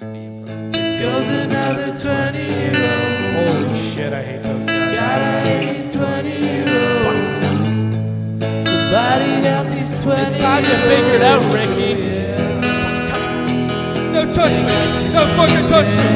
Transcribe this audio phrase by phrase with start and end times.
[0.00, 3.64] Goes another 20 year old.
[3.66, 4.96] Holy shit, I hate those guys.
[4.96, 7.02] Gotta hate 20 year old.
[7.02, 8.64] Fuck those guys.
[8.64, 12.00] Somebody help these 20 It's time to figure it out, Ricky.
[12.00, 13.06] Yeah.
[13.06, 14.12] Touch me.
[14.12, 15.12] Don't touch me.
[15.12, 16.10] Don't fucking touch me.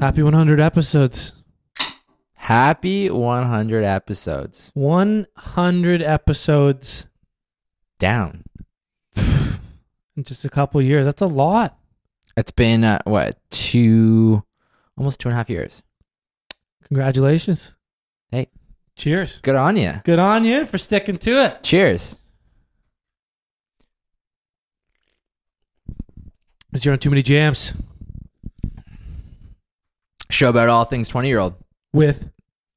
[0.00, 1.32] Happy 100 episodes.
[2.34, 4.72] Happy 100 episodes.
[4.74, 7.06] 100 episodes
[8.00, 8.42] Down.
[10.16, 11.06] In just a couple years.
[11.06, 11.78] That's a lot.
[12.36, 14.42] It's been, uh, what, two,
[14.96, 15.82] almost two and a half years.
[16.88, 17.72] Congratulations.
[18.30, 18.48] Hey.
[18.96, 19.38] Cheers.
[19.42, 19.92] Good on you.
[20.04, 21.62] Good on you for sticking to it.
[21.62, 22.20] Cheers.
[26.72, 27.72] Is you're on too many jams
[30.30, 31.54] Show about all things 20 year old.
[31.92, 32.30] with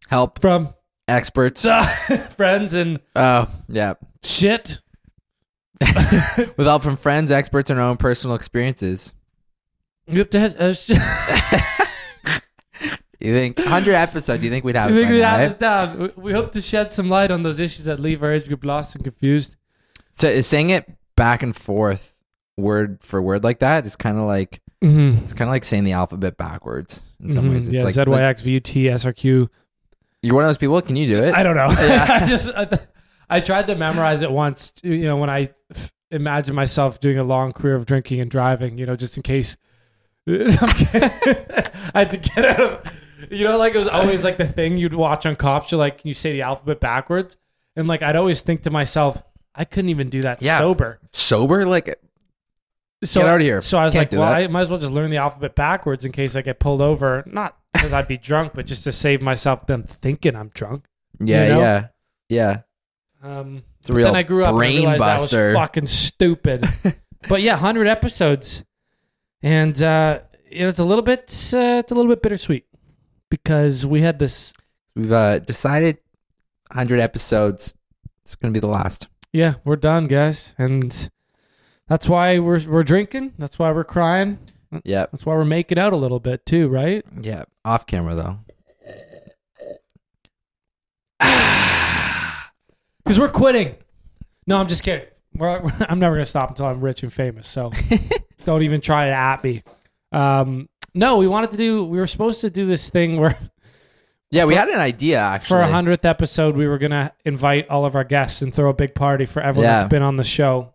[0.10, 0.74] Help, from
[1.08, 1.66] experts.
[2.36, 3.94] friends and Oh, yeah.
[4.24, 4.82] shit.
[6.58, 9.14] With help from friends, experts, and our own personal experiences.
[10.08, 10.90] Yep, that- that's
[13.20, 14.40] You think 100 episodes?
[14.42, 14.92] Do you think we'd have?
[14.92, 15.48] It think by we now, have eh?
[15.48, 16.00] this down.
[16.00, 18.64] We- We hope to shed some light on those issues that leave our age group
[18.66, 19.56] lost and confused.
[20.12, 22.18] So is saying it back and forth,
[22.58, 25.24] word for word like that, is kind of like Mm-hmm.
[25.24, 27.68] it's kind of like saying the alphabet backwards in some ways.
[27.68, 29.48] It's yeah, like ZYX, VUT, SRQ.
[30.22, 30.80] you're one of those people.
[30.82, 31.34] Can you do it?
[31.34, 31.70] I don't know.
[31.70, 32.06] Yeah.
[32.22, 32.68] I just I,
[33.30, 34.74] I tried to memorize it once.
[34.84, 38.78] You know, when I f- imagine myself doing a long career of drinking and driving.
[38.78, 39.58] You know, just in case.
[40.28, 42.92] I had to get out of.
[43.32, 45.72] You know, like it was always like the thing you'd watch on cops.
[45.72, 47.38] You're like, can you say the alphabet backwards?
[47.76, 49.22] And like, I'd always think to myself,
[49.56, 50.60] I couldn't even do that Yeah.
[50.60, 51.00] sober.
[51.14, 51.98] Sober, like
[53.04, 53.62] So, Get out of here.
[53.62, 54.36] So I was Can't like, do well, that.
[54.44, 57.24] I might as well just learn the alphabet backwards in case I get pulled over.
[57.26, 60.86] Not because I'd be drunk, but just to save myself them thinking I'm drunk.
[61.20, 61.60] yeah, know?
[61.60, 61.88] yeah,
[62.30, 62.58] yeah.
[63.26, 65.44] Um, It's a real then I grew up and I brain realized buster.
[65.44, 66.70] I was fucking stupid.
[67.28, 68.64] but yeah, hundred episodes,
[69.42, 71.22] and uh, you know, it's a little bit,
[71.54, 72.66] uh, it's a little bit bittersweet
[73.30, 74.54] because we had this.
[74.96, 75.98] We've uh, decided
[76.70, 77.74] 100 episodes.
[78.22, 79.08] It's gonna be the last.
[79.34, 81.10] Yeah, we're done, guys, and
[81.88, 83.34] that's why we're we're drinking.
[83.40, 84.40] That's why we're crying.
[84.84, 87.06] Yeah, That's why we're making out a little bit too, right?
[87.22, 87.44] Yeah.
[87.64, 88.40] Off camera though.
[93.06, 93.76] Because we're quitting.
[94.48, 95.06] No, I'm just kidding.
[95.36, 97.48] We're, I'm never gonna stop until I'm rich and famous.
[97.48, 97.72] So
[98.46, 99.64] don't even try to at me.
[100.12, 101.86] Um, no, we wanted to do.
[101.86, 103.38] We were supposed to do this thing where
[104.32, 105.48] Yeah, we had an idea actually.
[105.48, 108.74] for a hundredth episode, we were gonna invite all of our guests and throw a
[108.74, 109.78] big party for everyone Yeah.
[109.80, 110.72] that's been on the show.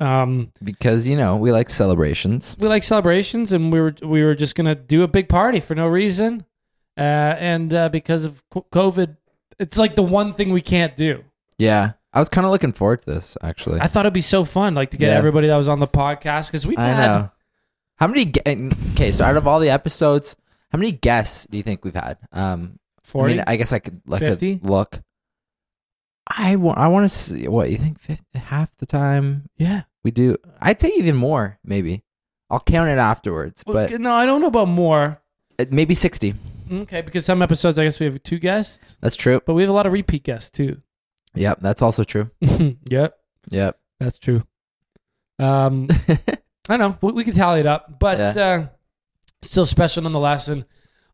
[0.00, 2.56] Um, because you know we like celebrations.
[2.58, 5.74] we like celebrations, and we were we were just gonna do a big party for
[5.76, 6.44] no reason,
[6.98, 7.00] uh,
[7.38, 9.16] and uh, because of COVID,
[9.58, 11.24] it's like the one thing we can't do.
[11.58, 13.80] Yeah, I was kind of looking forward to this actually.
[13.80, 15.18] I thought it'd be so fun, like to get Yeah.
[15.18, 17.30] everybody that was on the podcast because we've I had know.
[17.96, 18.24] How many?
[18.26, 18.38] ge-
[18.92, 20.36] Okay, so out of all the episodes,
[20.72, 22.18] how many guests do you think we've had?
[22.32, 23.34] Um, I forty.
[23.34, 24.60] mean, I guess I could like a 50?
[24.62, 25.00] look.
[26.26, 26.78] I want.
[26.78, 28.00] I want to see what you think.
[28.00, 30.36] 50, half the time yeah, we do.
[30.60, 31.58] I'd say even more.
[31.64, 32.02] Maybe
[32.50, 35.20] I'll count it afterwards, but no, I don't know about more.
[35.58, 36.34] uh, maybe sixty.
[36.82, 39.40] Okay, because some episodes, I guess we have two guests, That's true.
[39.46, 40.80] but we have a lot of repeat guests too.
[41.34, 42.30] Yep, that's also true.
[42.90, 43.16] yep,
[43.50, 43.78] Yep.
[43.98, 44.44] that's true.
[45.38, 45.88] Um,
[46.68, 46.98] I don't know.
[47.00, 48.66] We, we can tally it up, but uh,
[49.42, 50.48] still special nonetheless.
[50.48, 50.64] And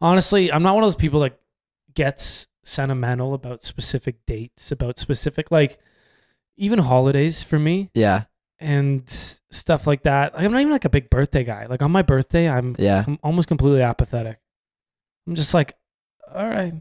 [0.01, 1.39] honestly, I'm not one of those people that
[1.95, 5.79] gets sentimental about specific dates, about specific like
[6.57, 8.25] even holidays for me yeah.
[8.59, 10.35] and s- stuff like that.
[10.35, 11.67] Like, I'm not even like a big birthday guy.
[11.67, 13.05] Like on my birthday, I'm Yeah.
[13.07, 14.39] I'm almost completely apathetic.
[15.27, 15.75] I'm just like,
[16.35, 16.73] all right.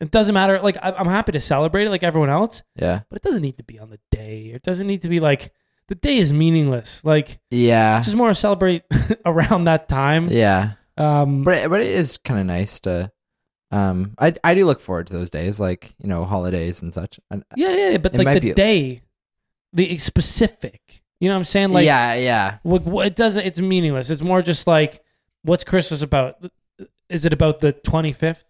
[0.00, 0.58] It doesn't matter.
[0.60, 3.02] Like I- I'm happy to celebrate it like everyone else, Yeah.
[3.08, 4.50] but it doesn't need to be on the day.
[4.54, 5.52] It doesn't need to be like
[5.88, 7.02] the day is meaningless.
[7.04, 8.00] Like Yeah.
[8.02, 8.82] just more celebrate
[9.24, 10.28] around that time.
[10.30, 10.72] Yeah.
[10.96, 13.10] Um, But but it is kind of nice to.
[13.70, 17.18] Um, I I do look forward to those days, like you know holidays and such.
[17.30, 19.02] And, yeah, yeah, yeah, but It like the be- day,
[19.72, 21.02] the specific.
[21.20, 21.70] You know what I'm saying?
[21.72, 23.44] Like, yeah, yeah, what, what it doesn't.
[23.46, 24.10] It's meaningless.
[24.10, 25.02] It's more just like,
[25.42, 26.36] what's Christmas about?
[27.08, 28.44] Is it about the 25th,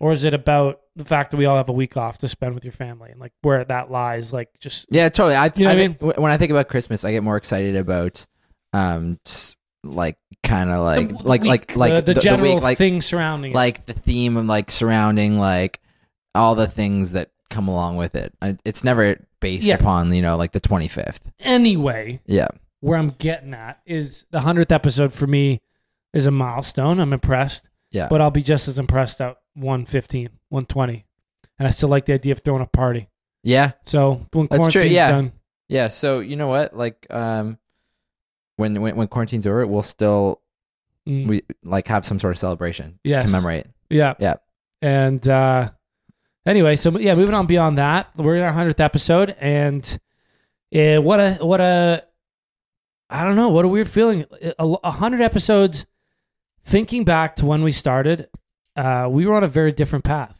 [0.00, 2.54] or is it about the fact that we all have a week off to spend
[2.54, 4.32] with your family and like where that lies?
[4.32, 5.36] Like, just yeah, totally.
[5.36, 7.76] I, You know I I think- when I think about Christmas, I get more excited
[7.76, 8.26] about,
[8.72, 12.54] um, just like kind of like the like week, like like the, the the general
[12.54, 13.54] week, like thing surrounding it.
[13.54, 15.80] like the theme of like surrounding like
[16.34, 18.34] all the things that come along with it.
[18.64, 19.76] It's never based Yeah.
[19.76, 21.30] upon you know like the twenty fifth.
[21.40, 22.48] Anyway, Yeah,
[22.80, 25.60] where I'm getting at is the hundredth episode for me
[26.12, 26.98] is a milestone.
[27.00, 27.68] I'm impressed.
[27.90, 31.04] Yeah, but I'll be just as impressed at 115, 120.
[31.58, 33.08] And I still like the idea of throwing a party.
[33.42, 33.72] yeah.
[33.84, 35.10] So when That's true, quarantine's yeah.
[35.10, 35.32] done,
[35.68, 36.76] Yeah, so you know what?
[36.76, 37.58] Like um
[38.56, 40.40] when when, when quarantine's over, we'll still
[41.08, 41.26] Mm.
[41.26, 43.66] we like have some sort of celebration to commemorate.
[43.88, 44.14] Yeah.
[44.18, 44.34] Yeah.
[44.82, 45.70] And uh
[46.44, 49.82] anyway, so yeah, moving on beyond that, we're in our hundredth episode, and
[50.74, 52.04] uh, what a what a
[53.08, 54.26] I don't know, what a weird feeling.
[54.58, 55.86] A hundred episodes.
[56.68, 58.28] Thinking back to when we started,
[58.76, 60.38] uh, we were on a very different path.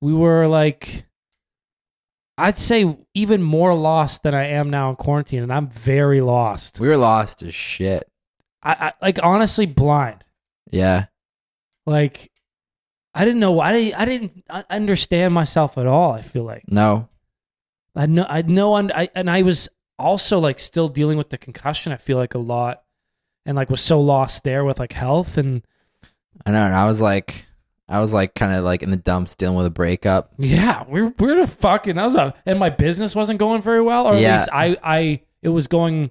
[0.00, 1.04] We were like,
[2.38, 6.78] I'd say even more lost than I am now in quarantine, and I'm very lost.
[6.78, 8.08] We were lost as shit.
[8.62, 10.22] I, I like honestly blind.
[10.70, 11.06] Yeah.
[11.86, 12.30] Like,
[13.12, 13.58] I didn't know.
[13.58, 14.00] I didn't.
[14.00, 16.12] I didn't understand myself at all.
[16.12, 17.08] I feel like No.
[17.96, 18.26] I know.
[18.28, 18.76] I know.
[18.76, 19.68] I and I was
[19.98, 21.92] also like still dealing with the concussion.
[21.92, 22.83] I feel like a lot,
[23.46, 25.62] and like was so lost there with like health and
[26.46, 26.62] I know.
[26.66, 27.46] And I was like,
[27.88, 30.32] I was like kind of like in the dumps dealing with a breakup.
[30.38, 31.96] yeah, we we're, we're the fucking.
[31.96, 34.36] That was a and my business wasn't going very well, or at Yeah.
[34.36, 36.10] least I I it was going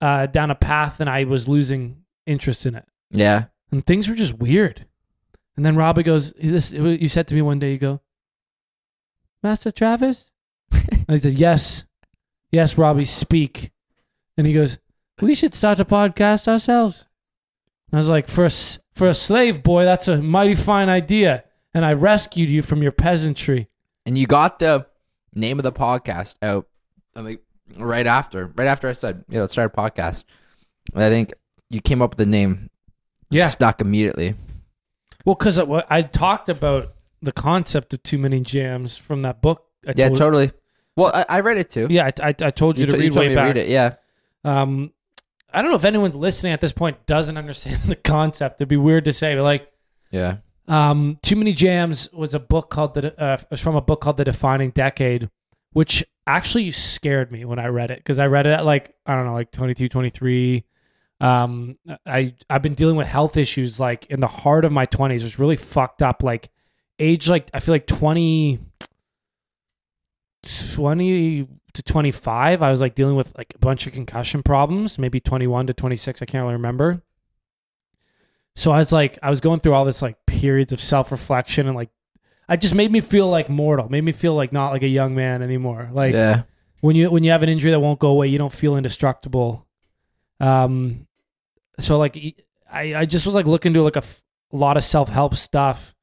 [0.00, 3.44] uh down a path and I was losing interest in it, Yeah.
[3.72, 4.84] and things were just weird.
[5.56, 7.72] And then Robbie goes, "This you said to me one day.
[7.72, 8.00] You go,
[9.42, 10.32] Master Travis."
[10.72, 11.84] And I said, "Yes,
[12.50, 13.70] yes, Robbie, speak."
[14.36, 14.78] And he goes,
[15.20, 17.06] "We should start a podcast ourselves."
[17.90, 18.50] And I was like, "For a
[18.94, 22.92] for a slave boy, that's a mighty fine idea." And I rescued you from your
[22.92, 23.68] peasantry.
[24.06, 24.86] And you got the
[25.34, 26.66] name of the podcast out
[27.14, 27.40] I think
[27.76, 28.52] right after.
[28.54, 30.24] Right after I said, yeah, let's start a podcast.
[30.94, 31.34] And I think
[31.70, 32.70] you came up with the name.
[33.30, 33.48] Yeah.
[33.48, 34.34] Stuck immediately.
[35.24, 39.64] Well, because I, I talked about the concept of too many jams from that book.
[39.86, 40.52] I Yeah, totally.
[40.94, 41.88] Well, I, I read it too.
[41.90, 43.46] Yeah, I, I, I told you, You, to t- you read told way back.
[43.48, 43.68] read it.
[43.68, 43.96] Yeah.
[44.44, 44.92] Um,
[45.52, 48.56] I don't know if anyone listening at this point doesn't understand the concept.
[48.60, 49.70] It'd be weird to say, but like,
[50.10, 50.38] Yeah.
[50.68, 54.16] um, Too Many Jams was a book called the uh, was from a book called
[54.16, 55.30] The Defining Decade,
[55.72, 59.14] which actually scared me when I read it because I read it at like I
[59.14, 60.64] don't know, like 22, 23.
[61.20, 65.22] Um, I I've been dealing with health issues like in the heart of my twenties.
[65.24, 66.22] Was really fucked up.
[66.22, 66.50] Like
[66.98, 68.58] age like I feel like 20,
[70.74, 75.20] 20 to 25 i was like dealing with like a bunch of concussion problems maybe
[75.20, 77.02] 21 to 26 i can't really remember
[78.54, 81.76] so i was like i was going through all this like periods of self-reflection and
[81.76, 81.90] like
[82.48, 85.16] I just made me feel like mortal made me feel like not like a young
[85.16, 86.42] man anymore like yeah.
[86.80, 89.66] when you when you have an injury that won't go away, you don't feel indestructible.
[90.40, 91.06] Um,
[91.78, 92.16] so like
[92.70, 94.22] I I just was like looking to like a, f-
[94.52, 95.94] a lot of self help stuff,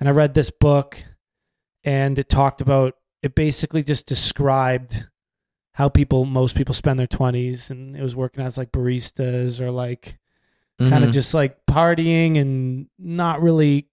[0.00, 1.02] and I read this book,
[1.84, 5.06] and it talked about it basically just described
[5.74, 9.70] how people most people spend their twenties, and it was working as like baristas or
[9.70, 10.18] like
[10.78, 13.86] kind of just like partying and not really.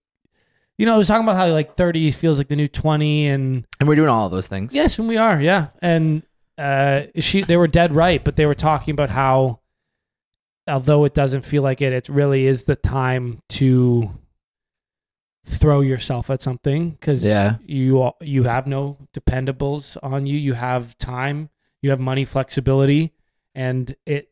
[0.77, 3.67] You know, I was talking about how like 30 feels like the new 20 and
[3.81, 4.73] and we're doing all of those things.
[4.73, 5.39] Yes, and we are.
[5.41, 6.23] Yeah, and
[6.57, 9.59] uh, she they were dead right, but they were talking about how,
[10.67, 14.09] although it doesn't feel like it, it really is the time to
[15.45, 17.55] throw yourself at something because Yeah.
[17.65, 20.37] you you have no dependables on you.
[20.37, 21.49] You have time,
[21.81, 23.13] you have money, flexibility,
[23.55, 24.29] and it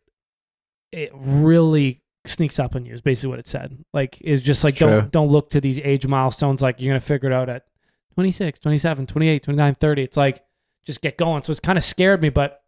[0.91, 2.93] it really sneaks up on you.
[2.93, 3.77] Is basically what it said.
[3.93, 7.01] Like it's just like It's don't don't look to these age milestones like you're gonna
[7.01, 7.65] figure it out at
[8.15, 10.01] 26, 27, 28, 29, 30.
[10.01, 10.43] It's like
[10.85, 11.43] just get going.
[11.43, 12.63] So it's kind of scared me, but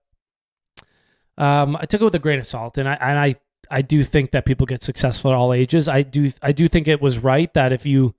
[1.38, 3.36] um, I took it with a grain of salt, and I and I
[3.72, 5.88] I do think that people get successful at all ages.
[5.88, 8.14] I do I do think it was right that if you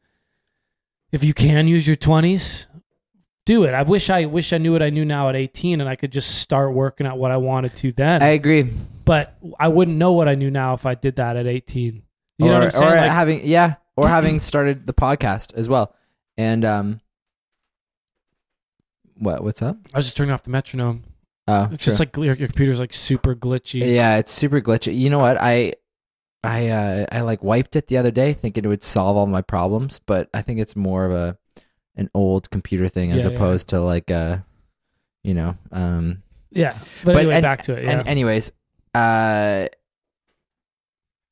[1.12, 2.66] if you can use your 20s,
[3.46, 3.74] do it.
[3.74, 6.12] I wish I wish I knew what I knew now at 18, and I could
[6.12, 8.22] just start working at what I wanted to then.
[8.22, 8.70] I agree.
[9.04, 12.02] but I wouldn't know what I knew now if I did that at 18.
[12.38, 12.92] You know or, what I'm saying?
[12.92, 15.94] Or Like- having yeah, or having started the podcast as well.
[16.36, 17.00] And um,
[19.16, 19.76] what what's up?
[19.92, 21.04] I was just turning off the metronome.
[21.48, 23.94] Oh, It's just like your, your computer's like super glitchy.
[23.94, 24.96] yeah, it's super glitchy.
[24.96, 25.36] You know what?
[25.40, 25.74] I
[26.44, 29.42] I uh, I like wiped it the other day, thinking it would solve all my
[29.42, 31.36] problems, but I think it's more of a
[31.96, 33.34] an old computer thing as Yeah, yeah.
[33.36, 34.44] opposed to like a
[35.24, 36.76] you know um Yeah.
[37.04, 37.84] But, But- anyway, and- back to it.
[37.84, 37.90] Yeah.
[37.98, 38.52] and anyways
[38.94, 39.66] uh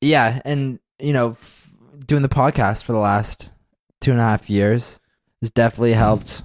[0.01, 1.71] yeah and you know f-
[2.05, 3.49] doing the podcast for the last
[3.99, 4.99] two and a half years
[5.41, 6.43] has definitely helped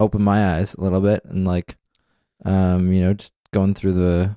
[0.00, 1.76] open my eyes a little bit and like
[2.44, 4.36] um you know just going through the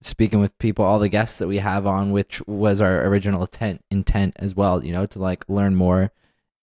[0.00, 3.84] speaking with people all the guests that we have on which was our original intent
[3.90, 6.10] intent as well you know to like learn more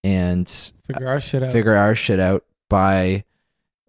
[0.04, 0.48] and
[0.86, 1.50] figure our shit out.
[1.52, 3.24] figure our shit out by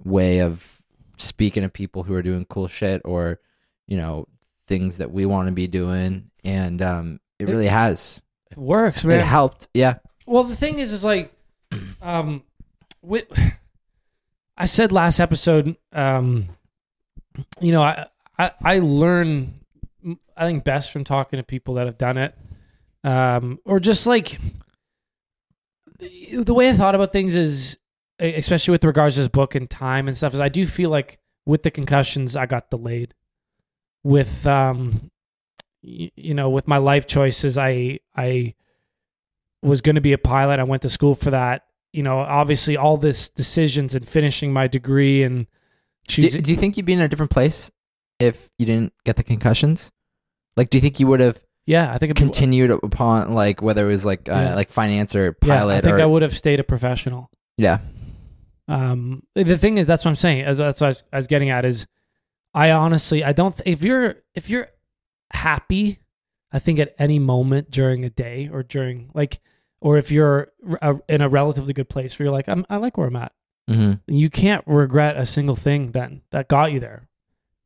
[0.04, 0.82] way of
[1.18, 3.40] speaking to people who are doing cool shit or
[3.88, 4.28] you know
[4.68, 6.32] things that we want to be doing.
[6.44, 8.24] And um it It- really has.
[8.52, 9.20] It works, man.
[9.20, 9.68] it helped.
[9.74, 9.98] Yeah.
[10.26, 11.32] Well, the thing is, is like,
[12.02, 12.44] um,
[13.02, 13.26] with,
[14.58, 16.48] I said last episode, um,
[17.60, 18.06] you know, I,
[18.40, 19.60] I, I learn
[20.38, 22.36] I think best from talking to people that have done it,
[23.04, 24.40] um, or just like
[26.00, 27.78] the the way I thought about things is,
[28.20, 31.20] especially with regards to this book and time and stuff, is I do feel like
[31.46, 33.14] with the concussions I got delayed.
[34.04, 35.10] With um,
[35.84, 38.54] y- you know, with my life choices, I I
[39.62, 40.60] was going to be a pilot.
[40.60, 41.66] I went to school for that.
[41.92, 45.48] You know, obviously all this decisions and finishing my degree and
[46.08, 47.72] Do, do you think you'd be in a different place
[48.20, 49.92] if you didn't get the concussions?
[50.58, 53.86] Like, do you think you would have yeah, I think be- continued upon like whether
[53.86, 54.56] it was like uh, Yeah.
[54.56, 55.74] like finance or pilot.
[55.74, 57.30] Yeah, I think or I would have stayed a professional.
[57.58, 57.80] yeah
[58.68, 60.44] Um, the thing is, that's what I'm saying.
[60.44, 61.86] As that's what I was, I was getting at is,
[62.54, 63.60] I honestly, I don't.
[63.66, 64.68] If you're if you're
[65.34, 66.00] happy,
[66.52, 69.40] I think at any moment during a day or during like,
[69.82, 72.98] or if you're uh, in a relatively good place where you're like, I'm, I like
[72.98, 73.34] where I'm at.
[73.68, 77.08] hmm You can't regret a single thing then that got you there.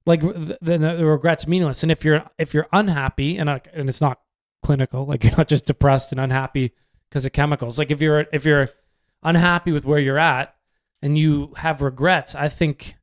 [0.09, 1.83] Like the, the, the regret's meaningless.
[1.83, 4.19] And if you're if you're unhappy and uh, and it's not
[4.63, 6.71] clinical, like you're not just depressed and unhappy
[7.09, 7.77] because of chemicals.
[7.79, 8.69] Like if you're if you're
[9.23, 10.55] unhappy with where you're at
[11.03, 12.95] and you have regrets, I think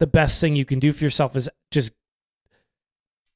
[0.00, 1.92] the best thing you can do for yourself is just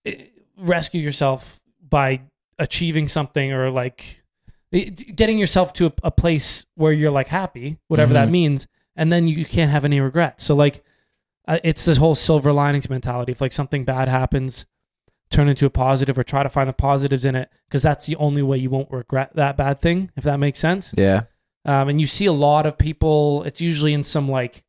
[0.07, 0.25] eh,
[0.59, 2.21] rescue yourself by
[2.59, 4.23] achieving something or like
[4.73, 8.33] eh, getting yourself to a, a place where you're like happy, whatever that Mhm.
[8.33, 8.67] means,
[8.97, 10.45] and then you can't have any regrets.
[10.45, 10.85] So like,
[11.47, 13.33] uh, it's this whole silver linings mentality.
[13.33, 14.67] If like something bad happens,
[15.31, 18.17] turn into a positive or try to find the positives in it because that's the
[18.17, 20.11] only way you won't regret that bad thing.
[20.17, 20.93] If that makes sense.
[20.97, 21.23] yeah
[21.65, 23.43] Um, and you see a lot of people.
[23.45, 24.65] It's usually in some like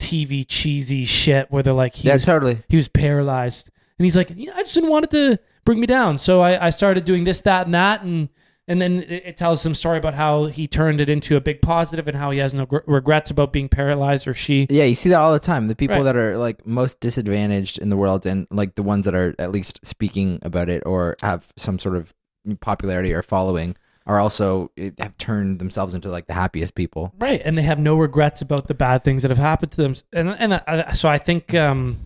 [0.00, 4.16] TV cheesy shit where they're like, he yeah was totally he was paralyzed and he's
[4.16, 7.04] like yeah, i just didn't want it to bring me down so i, I started
[7.04, 8.28] doing this that and that and
[8.66, 12.08] and then it, tells some story about how he turned it into a big positive
[12.08, 14.66] and how he has no gr- regrets about being paralyzed or she.
[14.70, 15.66] Yeah you see that all the time.
[15.66, 16.04] The people Right.
[16.04, 19.50] that are like most disadvantaged in the world and like the ones that are at
[19.50, 22.14] least speaking about it or have some sort of
[22.60, 27.12] popularity or following are also it, have turned themselves into like the happiest people.
[27.18, 29.94] Right and they have no regrets about the bad things that have happened to them.
[30.12, 31.98] And and I, so i think um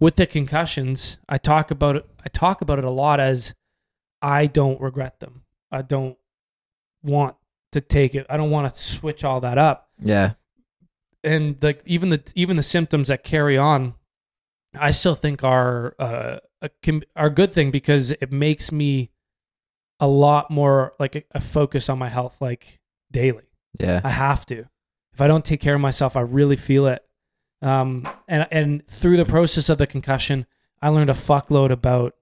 [0.00, 3.54] with the concussions i talk about it i talk about it a lot as
[4.22, 5.39] i don't regret them
[5.70, 6.16] i don't
[7.02, 7.36] want
[7.72, 10.32] to take it i don't want to switch all that up yeah
[11.22, 13.94] and the even the even the symptoms that carry on,
[14.78, 19.10] I still think are uh, a, can, are a good thing because it makes me
[19.98, 23.44] a lot more like a, a focus on my health like daily.
[23.78, 24.66] yeah I have to.
[25.12, 27.04] If I don't take care of myself, I really feel it.
[27.62, 30.46] Um, and and through the process of the concussion,
[30.80, 32.14] I learned a fuckload about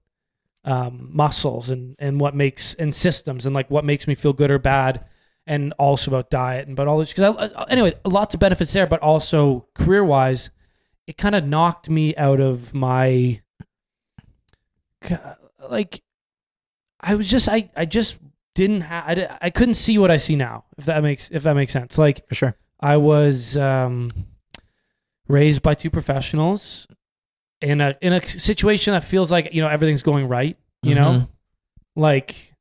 [0.65, 4.51] um, muscles and and what makes and systems and like what makes me feel good
[4.51, 5.05] or bad,
[5.47, 7.13] and also about diet and about all this.
[7.13, 10.49] Because anyway, lots of benefits there, but also career wise,
[11.07, 13.41] it kind of knocked me out of my
[15.69, 16.01] like.
[17.01, 18.19] I was just I I just
[18.55, 21.53] didn't have I, I couldn't see what I see now if that makes if that
[21.53, 24.11] makes sense like for sure I was um
[25.27, 26.85] raised by two professionals
[27.61, 31.11] in a in a situation that feels like you know everything's going right you know?
[31.11, 31.27] Mhm.
[31.95, 32.53] like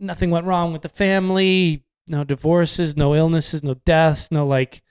[0.00, 4.82] nothing went wrong with the family no divorces no illnesses no deaths no like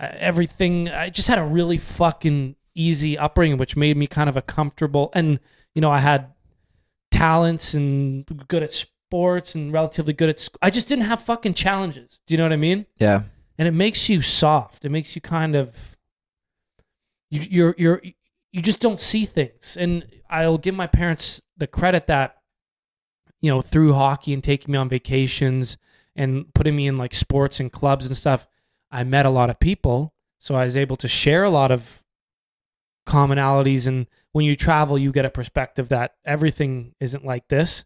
[0.00, 0.88] uh, everything.
[0.88, 5.10] I just had a really fucking easy upbringing which made me kind of a comfortable
[5.14, 5.40] and
[5.74, 6.32] you know i had
[7.10, 11.54] talents and good at sports and relatively good at sc- i just didn't have fucking
[11.54, 12.20] challenges.
[12.26, 12.86] Do you know what i mean?
[12.98, 13.22] Yeah.
[13.58, 14.84] And it makes you soft.
[14.84, 15.96] It makes you kind of
[17.30, 18.02] you, you're you're
[18.52, 19.76] you just don't see things.
[19.78, 22.36] And I'll give my parents the credit that
[23.40, 25.76] you know through hockey and taking me on vacations
[26.16, 28.46] and putting me in like sports and clubs and stuff.
[28.90, 32.02] I met a lot of people, so I was able to share a lot of
[33.06, 33.86] commonalities.
[33.86, 37.84] And when you travel, you get a perspective that everything isn't like this.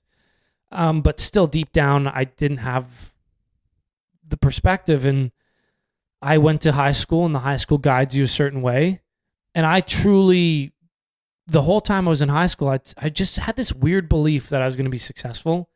[0.70, 3.12] Um, but still, deep down, I didn't have
[4.26, 5.32] the perspective and
[6.22, 9.02] I went to high school and the high school guides you a certain way.
[9.54, 10.72] And I truly,
[11.46, 14.48] the whole time I was in high school, I, I just had this weird belief
[14.48, 15.68] that I was going to be successful,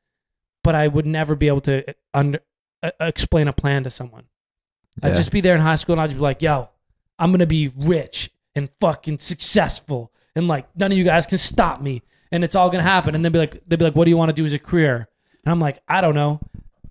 [0.64, 2.40] but I would never be able to under,
[2.83, 4.25] uh, explain a plan to someone.
[5.02, 6.71] I'd just be there in high school and I'd just be like, yo,
[7.18, 10.12] I'm going to be rich and fucking successful.
[10.35, 12.02] And like, none of you guys can stop me.
[12.33, 13.14] And it's all going to happen.
[13.14, 14.59] And they'd be like, they'd be like, what do you want to do as a
[14.59, 15.09] career?
[15.45, 16.40] And I'm like, I don't know.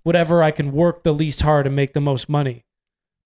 [0.04, 2.64] Whatever I can work the least hard and make the most money.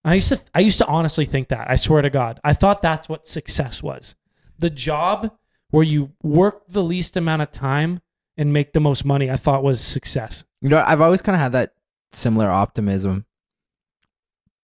[0.05, 1.71] I used to I used to honestly think that.
[1.71, 2.41] I swear to God.
[2.43, 4.15] I thought that's what success was.
[4.59, 5.33] The job
[5.71, 8.01] where you work the least amount of time
[8.37, 10.45] and make the most money, I thought was success.
[10.63, 11.75] You know, I've always kind of had that
[12.13, 13.27] similar optimism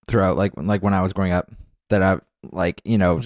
[0.09, 1.51] throughout, like like when I was growing up.
[1.91, 2.19] That I
[2.51, 3.21] like, you know,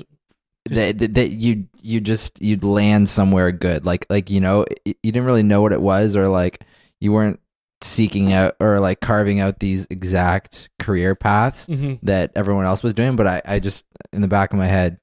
[0.66, 4.94] that, that that you you just you'd land somewhere good like like you know you
[5.02, 6.64] didn't really know what it was or like
[7.00, 7.39] you weren't
[7.82, 12.92] seeking out or like carving out these exact career paths hmm that everyone else was
[12.94, 14.98] doing but i i just in the back of my head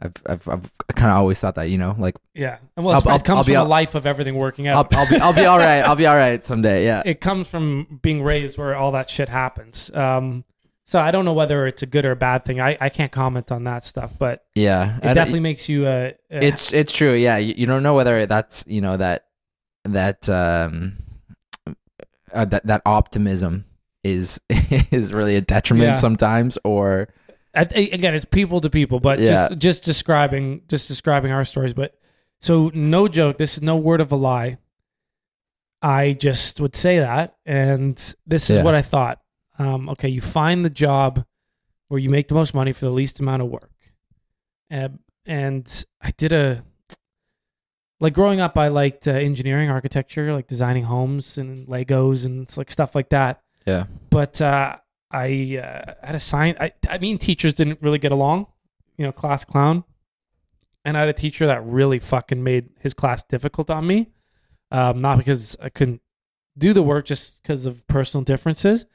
[0.00, 2.58] i've i've, I've kind of always thought that you know like Yeah.
[2.76, 4.92] And well, I'll- it comes I'll be from a life of everything working out.
[4.94, 7.46] i'll, I'll be i'll be all right i'll be all right someday yeah it comes
[7.48, 9.90] from being raised where all that shit happens.
[9.92, 10.44] Um,
[10.84, 12.62] so I don't know whether it's a good or a bad thing.
[12.62, 15.84] I, I can't comment on that stuff, but yeah it definitely makes you.
[15.84, 19.26] Uh, uh, it's it's true yeah you, you don't know whether that's you know that
[19.84, 20.96] that um
[22.32, 23.64] uh, that that optimism
[24.04, 25.94] is is really a detriment Yeah.
[25.96, 27.08] sometimes or
[27.54, 29.48] I, I- again, it's people to people, but Yeah.
[29.48, 31.72] just just describing just describing our stories.
[31.74, 31.98] But
[32.40, 34.58] so no joke, this is no word of a lie.
[35.80, 38.62] I just would say that, and this is Yeah.
[38.64, 39.20] what I thought.
[39.58, 41.24] Um, okay, you find the job
[41.88, 43.72] where you make the most money for the least amount of work,
[44.70, 46.64] and and I did a
[48.00, 48.56] like growing up.
[48.56, 53.42] I liked uh, engineering, architecture, like designing homes and Legos and like stuff like that
[53.66, 54.76] yeah but uh,
[55.10, 56.58] I uh, had a science.
[56.60, 58.46] I, I mean, teachers didn't really get along.
[58.96, 59.84] You know, class clown,
[60.84, 64.10] and I had a teacher that really fucking made his class difficult on me.
[64.70, 66.02] Um, not because I couldn't
[66.56, 68.86] do the work, just because of personal differences,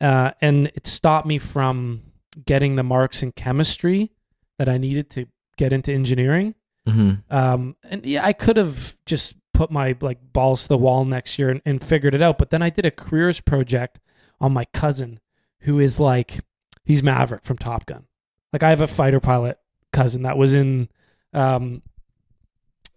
[0.00, 2.02] uh, and it stopped me from
[2.44, 4.10] getting the marks in chemistry
[4.58, 6.56] that I needed to get into engineering.
[6.86, 11.04] Hmm Um, and yeah, I could have just put my like balls to the wall
[11.04, 12.38] next year and, and figured it out.
[12.38, 14.00] But then I did a careers project
[14.40, 15.20] on my cousin,
[15.60, 16.40] who is like,
[16.84, 18.04] he's Maverick from Top Gun.
[18.52, 19.58] Like I have a fighter pilot
[19.92, 20.88] cousin that was in,
[21.32, 21.82] um,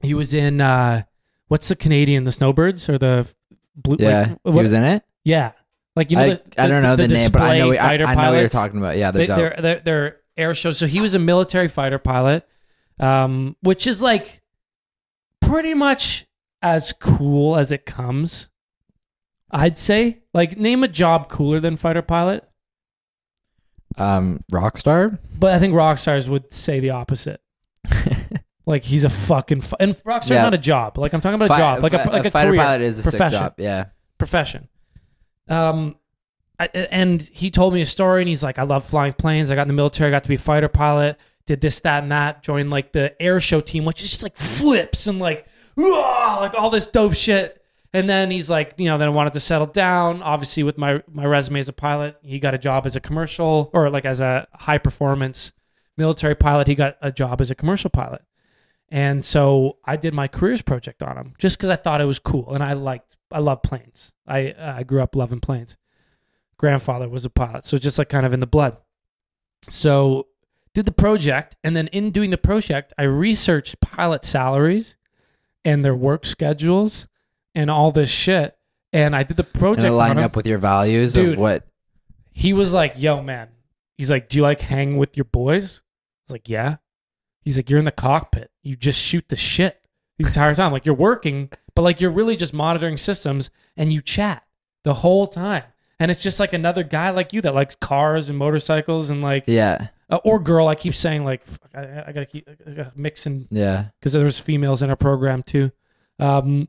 [0.01, 1.03] he was in uh,
[1.47, 3.31] what's the Canadian, the Snowbirds or the
[3.75, 3.97] blue?
[3.99, 5.51] yeah like, he was in it yeah,
[5.95, 7.93] like you know, I, the, I don't know the, name but i know display I,
[7.93, 9.57] I know what you're talking about yeah they, they're dope.
[9.57, 10.77] they're, they're they're air shows.
[10.77, 12.47] So he was a military fighter pilot,
[12.99, 14.41] um, which is like
[15.41, 16.25] pretty much
[16.61, 18.47] as cool as it comes.
[19.51, 20.19] I'd say.
[20.33, 22.43] Like, name a job cooler than fighter pilot.
[23.97, 27.41] um rockstar But I think rock stars would say the opposite.
[28.69, 30.43] Like he's a fucking fi- and rock star's Yeah.
[30.43, 30.97] not a job.
[30.97, 32.81] Like I'm talking about a Fi- job, like a, fi- like a, fighter career, pilot
[32.81, 33.39] is a sick profession.
[33.39, 33.85] job yeah
[34.17, 34.67] profession.
[35.47, 35.95] Um,
[36.59, 39.51] I, and he told me a story, and he's like, "I love flying planes.
[39.51, 40.09] I got in the military.
[40.09, 41.17] I got to be a fighter pilot.
[41.47, 42.43] Did this, that, and that.
[42.43, 46.69] Joined like the air show team, which is just like flips and like, like all
[46.69, 50.21] this dope shit." And then he's like, you know, then I wanted to settle down.
[50.21, 53.71] Obviously, with my my resume as a pilot, he got a job as a commercial
[53.73, 55.51] or like as a high performance
[55.97, 56.67] military pilot.
[56.67, 58.21] He got a job as a commercial pilot.
[58.89, 62.19] And so I did my careers project on him just because I thought it was
[62.19, 64.13] cool and I liked, I love planes.
[64.25, 65.75] I I grew up loving planes.
[66.57, 68.77] Grandfather was a pilot, so just like kind of in the blood.
[69.69, 70.27] So
[70.77, 74.95] did the project, and then in doing the project, I researched pilot salaries
[75.65, 77.07] and their work schedules
[77.55, 78.55] and all this shit.
[78.93, 81.33] And I did the project lined up with your values Dude.
[81.33, 81.67] of what
[82.31, 83.49] He was like, "Yo, man,"
[83.97, 86.75] he's like, "Do you like hang with your boys?" I was like, "Yeah."
[87.41, 88.51] He's like, "You're in the cockpit.
[88.61, 89.83] You just shoot the shit
[90.19, 90.71] the entire time.
[90.71, 94.43] Like you're working, but like you're really just monitoring systems and you chat
[94.83, 95.63] the whole time.
[95.99, 99.45] And it's just like another guy like you that likes cars and motorcycles and like
[99.47, 100.67] yeah uh, or girl.
[100.67, 104.39] I keep saying like fuck, I, I gotta keep I gotta mixing yeah because there's
[104.39, 105.71] females in our program too.
[106.19, 106.67] Um,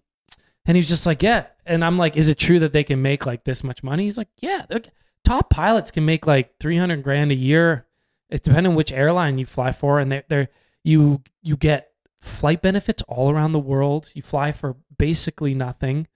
[0.66, 1.46] and he was just like, yeah.
[1.64, 4.04] And I'm like, is it true that they can make like this much money?
[4.04, 4.66] He's like, yeah.
[4.68, 4.82] they're-
[5.24, 7.86] Top pilots can make like 300 grand a year.
[8.30, 10.48] It's depending on which airline you fly for, and they're, they're
[10.84, 11.90] you you get
[12.22, 14.10] flight benefits all around the world.
[14.14, 16.06] You fly for basically nothing.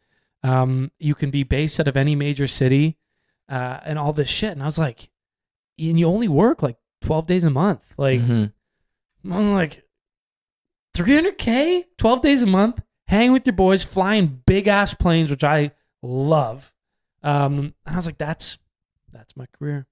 [0.42, 2.96] Um, you can be based out of any major city,
[3.50, 4.52] uh, and all this shit.
[4.52, 5.10] And I was like,
[5.78, 7.80] and you only work like 12 days a month.
[7.96, 8.52] Like, Mhm.
[9.30, 9.84] I'm like,
[10.94, 15.72] 300K, 12 days a month, hang with your boys, flying big ass planes, which I
[16.02, 16.72] love.
[17.22, 18.58] Um, I was like, that's
[19.12, 19.86] that's my career.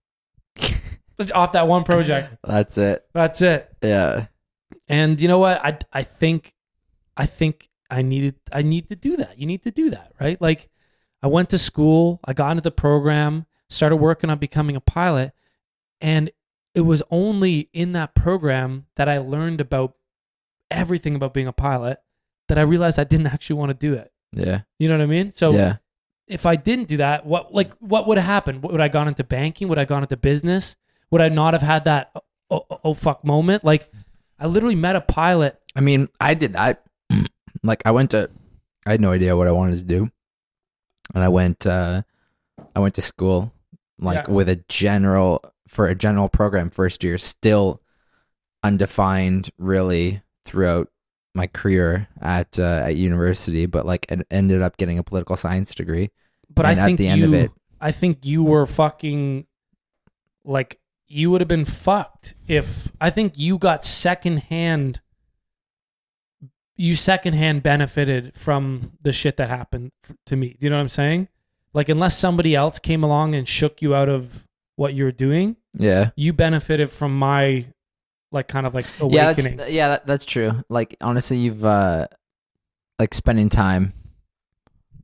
[1.34, 2.34] Off that one project.
[2.42, 3.70] that's it That's it.
[3.82, 4.26] yeah
[4.88, 5.62] And you know what?
[5.64, 6.54] I I think
[7.16, 9.38] I think I needed I need to do that.
[9.38, 10.40] You need to do that, right?
[10.40, 10.68] Like
[11.22, 15.32] I went to school, I got into the program, started working on becoming a pilot,
[16.00, 16.30] and
[16.74, 19.94] it was only in that program that I learned about
[20.70, 21.98] everything about being a pilot
[22.48, 24.12] that I realized I didn't actually want to do it.
[24.32, 25.32] yeah You know what I mean?
[25.32, 25.76] So yeah
[26.28, 28.62] if I didn't do that, what like what would have happened?
[28.62, 29.66] Would I gone into banking?
[29.68, 30.76] Would I gone into business?
[31.10, 32.22] Would I not have had that oh,
[32.70, 33.64] oh, oh fuck moment?
[33.64, 33.90] Like
[34.38, 35.60] I literally met a pilot.
[35.74, 36.84] I mean, I did that.
[37.62, 38.30] Like, I went to,
[38.86, 40.08] I had no idea what I wanted to do,
[41.14, 42.02] and I went, uh
[42.74, 43.52] I went to school,
[43.98, 44.32] like Yeah.
[44.32, 47.80] with a general for a general program first year, still
[48.64, 50.88] undefined really throughout
[51.32, 55.72] my career at uh, at university, but like it ended up getting a political science
[55.72, 56.10] degree.
[56.52, 59.46] But and I at think the end you, of it, I think you were fucking
[60.44, 65.00] like you would have been fucked if I think you got secondhand
[66.74, 69.92] you secondhand benefited from the shit that happened
[70.26, 70.56] to me.
[70.58, 71.28] Do you know what I'm saying?
[71.72, 74.48] Like unless somebody else came along and shook you out of
[74.80, 77.66] what you were doing, yeah, you benefited from my
[78.32, 79.58] like kind of like yeah, awakening.
[79.58, 80.64] that's yeah, that, that's true.
[80.70, 82.06] Like honestly, you've uh,
[82.98, 83.92] like spending time,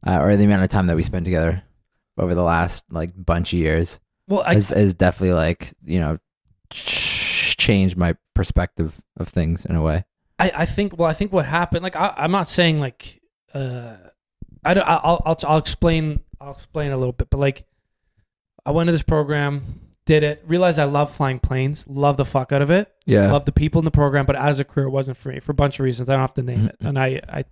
[0.06, 1.62] uh, or the amount of time that we spend together
[2.16, 6.16] over the last like bunch of years well, I, has, has definitely like you know
[6.70, 10.06] ch- changed my perspective of things in a way.
[10.38, 13.20] I, I think well I think what happened like I, I'm not saying like
[13.52, 13.96] uh
[14.64, 17.66] I don't, I'll, I'll I'll explain I'll explain a little bit but like
[18.66, 22.52] I went to this program did it realized I love flying planes love the fuck
[22.52, 24.90] out of it Yeah, love the people in the program but as a career it
[24.90, 26.08] wasn't for me for a bunch of reasons.
[26.08, 26.76] I don't have to name it.
[26.80, 27.44] And I I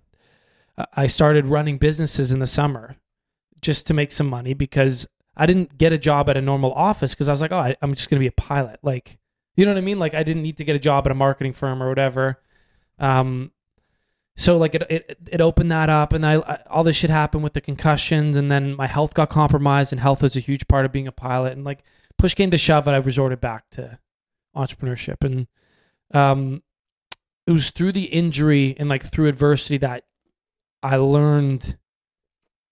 [0.93, 2.97] I started running businesses in the summer
[3.61, 7.13] just to make some money because I didn't get a job at a normal office
[7.13, 8.79] because I was like oh I, I'm just gonna be a pilot.
[8.83, 9.17] Like
[9.55, 9.99] you know what I mean?
[9.99, 12.41] Like I didn't need to get a job at a marketing firm or whatever.
[12.99, 13.51] Um,
[14.37, 17.43] so like it, it it opened that up, and I, I all this shit happened
[17.43, 20.85] with the concussions, and then my health got compromised, and health is a huge part
[20.85, 21.53] of being a pilot.
[21.53, 21.83] And like
[22.17, 23.97] push came to shove, and I resorted back to
[24.55, 25.47] entrepreneurship, and
[26.13, 26.63] um,
[27.47, 30.03] it was through the injury and like through adversity that
[30.83, 31.77] I learned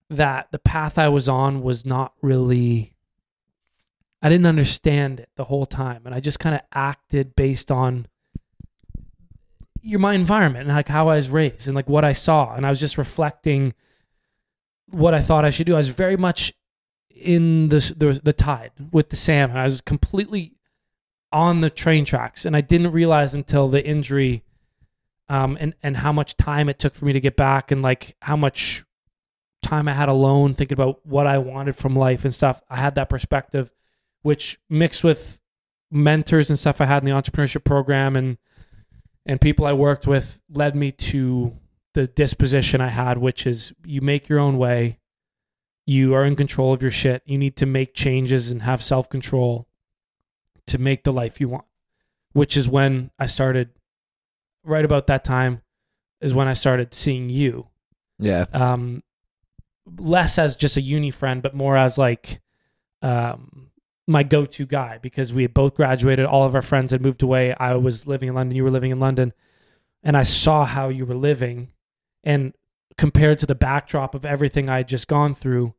[0.09, 2.93] that the path I was on was not really.
[4.21, 8.07] I didn't understand it the whole time, and I just kind of acted based on
[9.83, 12.65] your my environment and like how I was raised and like what I saw and
[12.65, 13.73] I was just reflecting
[14.89, 15.75] what I thought I should do.
[15.75, 16.53] I was very much
[17.13, 20.53] in the the, the tide with the Sam and I was completely
[21.31, 24.43] on the train tracks and I didn't realize until the injury
[25.27, 28.15] um and and how much time it took for me to get back and like
[28.21, 28.85] how much
[29.61, 32.61] time I had alone thinking about what I wanted from life and stuff.
[32.69, 33.69] I had that perspective
[34.21, 35.41] which mixed with
[35.91, 38.37] mentors and stuff I had in the entrepreneurship program and
[39.25, 41.55] and people I worked with led me to
[41.93, 44.99] the disposition I had, which is you make your own way.
[45.85, 47.21] You are in control of your shit.
[47.25, 49.67] You need to make changes and have self control
[50.67, 51.65] to make the life you want,
[52.31, 53.69] which is when I started,
[54.63, 55.61] right about that time,
[56.21, 57.67] is when I started seeing you.
[58.17, 59.03] yeah, Um,
[59.97, 62.41] less as just a uni friend, but more as like
[63.01, 63.62] um,
[64.07, 66.25] my go to guy because we had both graduated.
[66.25, 67.53] All of our friends had moved away.
[67.55, 68.55] I was living in London.
[68.55, 69.33] You were living in London.
[70.03, 71.69] And I saw how you were living.
[72.23, 72.53] And
[72.97, 75.73] compared to the backdrop of everything I had just gone through,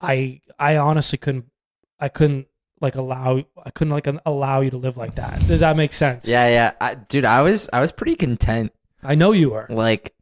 [0.00, 1.46] I I honestly couldn't
[1.98, 2.46] I couldn't
[2.80, 5.46] like allow I couldn't like allow you to live like that.
[5.46, 6.28] Does that make sense?
[6.28, 6.72] yeah, yeah.
[6.80, 8.72] I, dude, I was I was pretty content.
[9.02, 9.66] I know you were.
[9.68, 10.14] Like,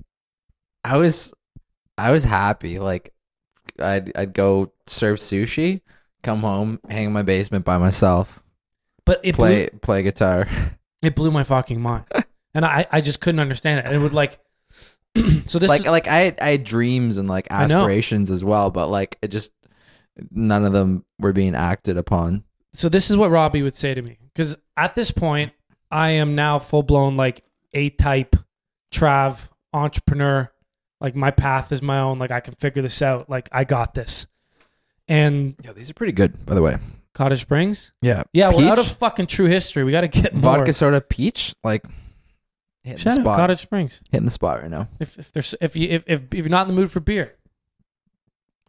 [0.84, 1.32] I was
[1.96, 2.78] I was happy.
[2.78, 3.12] Like,
[3.78, 5.80] I'd I'd go serve sushi,
[6.22, 8.42] come home, hang in my basement by myself,
[9.04, 10.48] But it play play guitar.
[11.02, 12.04] it blew my fucking mind.
[12.54, 13.86] and I I just couldn't understand it.
[13.86, 14.38] And it would like
[15.46, 17.80] so this like is, like I had, I had dreams and like I know.
[17.80, 19.52] aspirations as well, but like it just
[20.30, 22.44] none of them were being acted upon.
[22.74, 25.52] so this is what Robbie would say to me because at this point
[25.90, 28.36] I am now full blown like A type
[28.92, 30.50] trav entrepreneur.
[31.00, 32.18] Like my path is my own.
[32.18, 33.28] Like I can figure this out.
[33.28, 34.26] Like I got this.
[35.12, 36.78] And Yeah, these are pretty good, by the way.
[37.14, 39.84] Cottage Springs, Yeah, yeah, we're out of fucking true history.
[39.84, 40.56] We got to get more.
[40.56, 41.84] vodka soda peach, like
[42.82, 44.00] hitting the spot, Cottage Springs.
[44.10, 44.88] hitting the spot right now.
[44.98, 47.34] If if there's if you if, if if you're not in the mood for beer,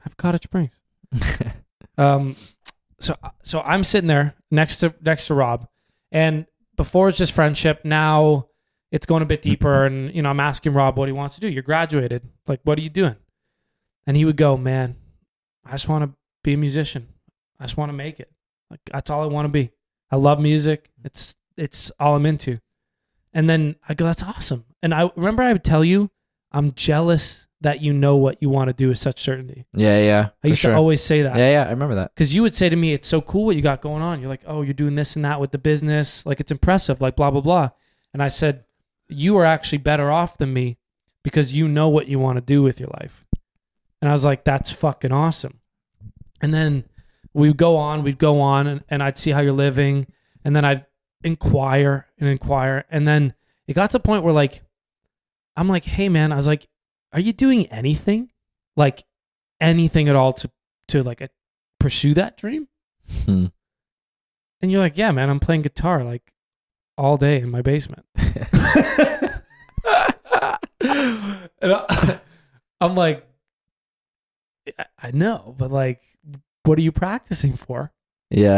[0.01, 0.73] have Cottage Springs.
[1.95, 2.35] Um,
[2.99, 5.67] so so I'm sitting there next to next to Rob,
[6.11, 7.85] and before it's just friendship.
[7.85, 8.47] Now
[8.91, 11.41] it's going a bit deeper, and you know I'm asking Rob what he wants to
[11.41, 11.47] do.
[11.47, 13.15] You're graduated, like what are you doing?
[14.07, 14.95] And he would go, man,
[15.63, 17.07] I just want to be a musician.
[17.59, 18.31] I just want to make it.
[18.69, 19.71] Like that's all I want to be.
[20.11, 20.91] I love music.
[21.03, 22.59] It's it's all I'm into.
[23.33, 24.65] And then I go, that's awesome.
[24.83, 26.11] And I remember I would tell you,
[26.51, 29.65] I'm jealous that you know what you want to do with such certainty.
[29.73, 30.29] yeah, yeah.
[30.43, 30.71] I used sure.
[30.71, 31.63] to always say that Yeah, yeah.
[31.63, 32.11] I remember that.
[32.13, 34.29] because you would say to me, "It's so cool what you got going on." You're
[34.29, 36.25] like, "Oh, you're doing this and that with the business.
[36.25, 36.99] Like it's impressive.
[37.01, 37.69] Like blah blah blah."
[38.13, 38.65] And I said,
[39.07, 40.77] "You are actually better off than me
[41.23, 43.25] because you know what you want to do with your life."
[44.01, 45.61] And I was like, "That's fucking awesome."
[46.43, 46.83] And then
[47.33, 50.05] we'd go on, we'd go on, and, and I'd see how you're living,
[50.45, 50.85] and then I'd
[51.23, 53.33] inquire and inquire, and then
[53.65, 54.61] it got to a point where like,
[55.55, 56.67] I'm like, "Hey, man," I was like,
[57.13, 58.31] "Are you doing anything,
[58.75, 59.03] like
[59.59, 60.51] anything at all to
[60.89, 61.29] to like a,
[61.79, 62.67] pursue that dream?"
[63.25, 63.45] Hmm.
[64.61, 66.03] And you're like, yeah, man, I'm playing guitar.
[66.05, 66.31] Like,
[66.97, 68.05] all day in my basement.
[68.15, 69.41] and
[71.61, 72.19] I,
[72.81, 73.27] I'm like,
[74.97, 76.01] I know, but like,
[76.63, 77.91] what are you practicing for?
[78.29, 78.57] yeah.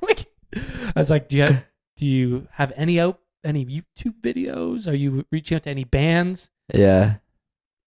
[0.02, 1.64] like, I was like, do you have,
[1.96, 4.86] do you have any out any YouTube videos?
[4.86, 6.50] Are you reaching out to any bands?
[6.72, 7.16] yeah.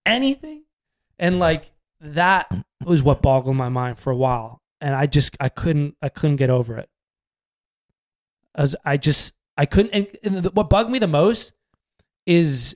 [0.05, 0.63] Anything?
[1.19, 2.51] And like that
[2.83, 6.37] was what boggled my mind for a while, and I just I couldn't I couldn't
[6.37, 6.89] get over it.
[8.55, 9.91] As I just I couldn't.
[9.91, 11.53] And, and the, what bugged me the most
[12.25, 12.75] is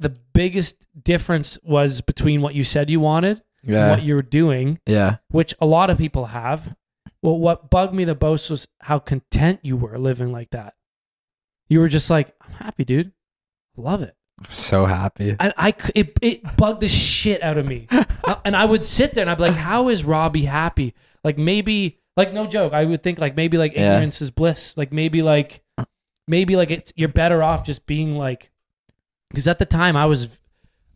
[0.00, 3.90] the biggest difference was between what you said you wanted Yeah.
[3.90, 5.16] what you're doing Yeah.
[5.30, 6.74] which a lot of people have.
[7.22, 10.74] Well, what bugged me the most was how content you were living like that.
[11.68, 13.12] You were just like, I'm happy, dude.
[13.76, 14.14] Love it.
[14.38, 15.34] I'm so happy.
[15.40, 17.88] And I, it, it bugged the shit out of me.
[18.44, 20.94] And I would sit there and I'd be like, how is Robbie happy?
[21.24, 23.94] Like maybe, like no joke, I would think like maybe like Yeah.
[23.94, 24.76] ignorance is bliss.
[24.76, 25.62] Like maybe like,
[26.26, 28.50] maybe like it's, you're better off just being like,
[29.30, 30.40] because at the time I was,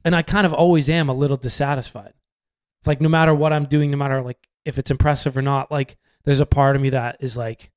[0.05, 2.13] and I kind of always am a little dissatisfied.
[2.85, 5.97] Like no matter what I'm doing, no matter like if it's impressive or not, like
[6.25, 7.71] there's a part of me that is like,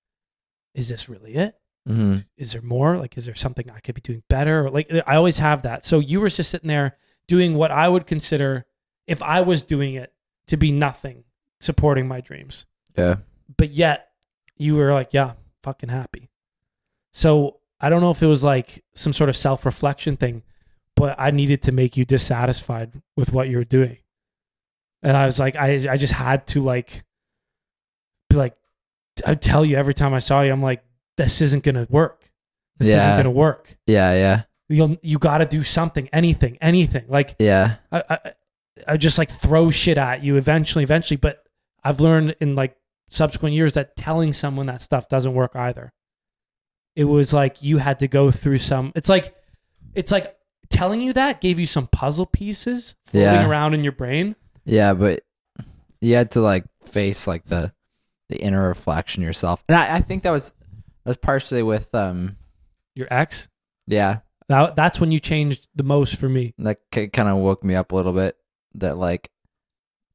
[0.74, 1.56] is this really it?
[1.88, 2.98] hmm is there more?
[2.98, 4.66] Like, is there something I could be doing better?
[4.66, 5.86] Or, Like, I always have that.
[5.86, 8.66] So you were just sitting there doing what I would consider,
[9.08, 10.12] if I was doing it,
[10.48, 11.24] to be nothing,
[11.60, 12.66] supporting my dreams.
[12.98, 13.18] Yeah.
[13.56, 14.10] But yet,
[14.58, 16.30] you were like, yeah, fucking happy.
[17.14, 20.44] So I don't know if it was like some sort of self reflection thing,
[20.96, 23.98] but I needed to make you dissatisfied with what you were doing.
[25.06, 27.04] And I was like, I, I just had to like,
[28.30, 28.56] be like,
[29.26, 30.84] I'd tell you every time I saw you, I'm like,
[31.18, 32.30] this isn't to work.
[32.78, 33.78] This isn't going to work.
[33.88, 34.14] Yeah.
[34.16, 34.42] Yeah.
[34.68, 37.06] You'll, you got to do something, anything, anything.
[37.08, 37.76] Like, Yeah.
[37.92, 38.20] I, I,
[38.88, 41.18] I just like throw shit at you eventually, eventually.
[41.18, 41.44] But
[41.84, 42.76] I've learned in like
[43.10, 45.94] subsequent years that telling someone that stuff doesn't work either.
[46.96, 48.92] It was like you had to go through some.
[48.96, 49.36] It's like,
[49.94, 50.36] it's like
[50.70, 53.48] telling you that gave you some puzzle pieces floating Yeah.
[53.48, 54.36] around in your brain.
[54.66, 55.24] Yeah, but
[56.02, 57.72] you had to like face like the
[58.30, 60.52] the inner reflection yourself, and I, I think that was
[61.04, 62.38] that was partially with um
[62.96, 63.48] Your ex.
[63.88, 66.54] yeah That, that's when you changed the most for me.
[66.58, 68.36] that kind of woke me up a little bit.
[68.76, 69.30] That like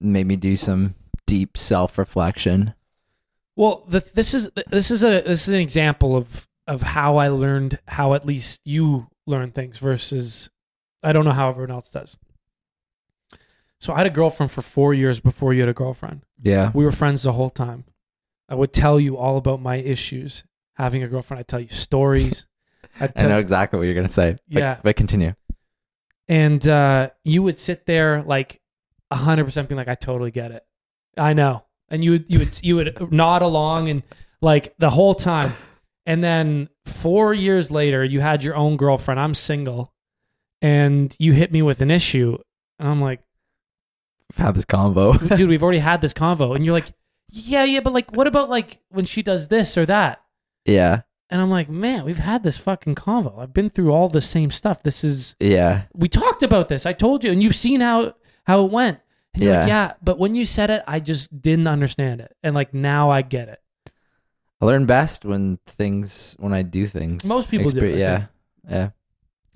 [0.01, 0.95] made me do some
[1.27, 2.75] deep self reflection.
[3.57, 7.29] Well, the, this is this is a this is an example of of how I
[7.29, 10.51] learned how at least you learn things versus
[11.03, 12.17] I don't know how everyone else does.
[13.81, 16.23] So I had a girlfriend for four years before you had a girlfriend.
[16.43, 17.85] Yeah, We were friends the whole time.
[18.49, 21.39] I would tell you all about my issues having a girlfriend.
[21.41, 22.47] I'd tell you stories.
[23.01, 24.37] I'd I tell, know exactly what you're gonna say.
[24.49, 24.81] But, Yeah.
[24.83, 25.35] but continue.
[26.29, 28.61] and uh, you would sit there like
[29.13, 30.65] hundred percent being like, "I totally get it.
[31.17, 34.03] I know." And you would you would you would nod along and
[34.41, 35.53] like the whole time.
[36.07, 39.21] And then four years later, you had your own girlfriend.
[39.21, 39.93] I'm single,
[40.63, 42.39] and you hit me with an issue,
[42.79, 43.21] and I'm like,
[44.37, 45.37] had this convo.
[45.37, 46.93] "Dude, we've already had this convo." And you're like,
[47.31, 50.21] "Yeah, yeah, but like, what about like when she does this or that?"
[50.67, 53.39] yeah, And I'm like, "Man, we've had this fucking convo.
[53.39, 54.83] I've been through all the same stuff.
[54.83, 56.87] This is yeah, we talked about this.
[56.87, 58.15] I told you, and you've seen how
[58.45, 58.99] how it went.
[59.35, 59.87] And you're like, Yeah.
[59.87, 63.23] yeah, but when you said it, I just didn't understand it, and like now I
[63.23, 63.61] get it.
[64.61, 67.25] I learn best when things when I do things.
[67.25, 68.27] Most people do, Exper- I Yeah,
[68.69, 68.91] yeah.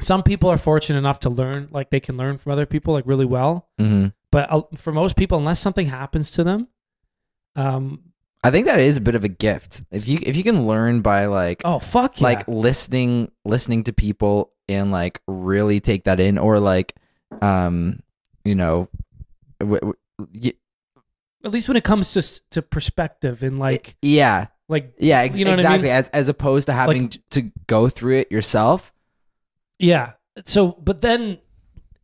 [0.01, 3.07] Some people are fortunate enough to learn, like they can learn from other people, like
[3.07, 3.69] really well.
[3.79, 6.67] hmm But uh, for most people, unless something happens to them,
[7.55, 8.03] um,
[8.43, 9.85] I think that is a bit of a gift.
[9.93, 13.93] If you if you can learn by like oh fuck yeah, like listening listening to
[13.93, 16.97] people and like really take that in or like
[17.41, 18.01] um
[18.45, 18.89] you know
[19.61, 19.95] w- w-
[20.43, 20.53] y-
[21.45, 25.45] at least when it comes to to perspective and like yeah like yeah ex- You
[25.45, 25.97] know what I exactly mean?
[25.97, 28.93] as as opposed to having to go through it yourself
[29.79, 30.15] Yeah.
[30.45, 31.39] So, but then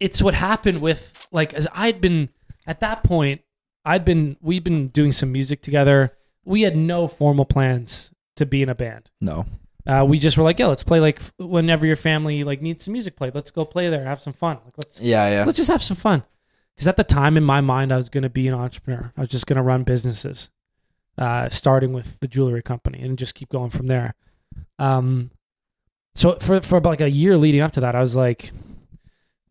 [0.00, 2.30] it's what happened with like as I'd been
[2.66, 3.42] at that point,
[3.84, 6.16] I'd been we'd been doing some music together.
[6.44, 9.10] We had no formal plans to be in a band.
[9.20, 9.46] no
[9.86, 12.84] Uh, we just were like, yeah, let's play like f- whenever your family like needs
[12.84, 13.34] some music played.
[13.34, 14.58] Let's go play there, have some fun.
[14.64, 16.24] Like let's yeah yeah let's just have some fun.
[16.74, 19.12] Because at the time in my mind, I was going to be an entrepreneur.
[19.14, 20.48] I was just going to run businesses,
[21.18, 24.14] uh, starting with the jewelry company and just keep going from there.
[24.78, 25.30] Um,
[26.14, 28.52] so for for about like a year leading up to that, I was like,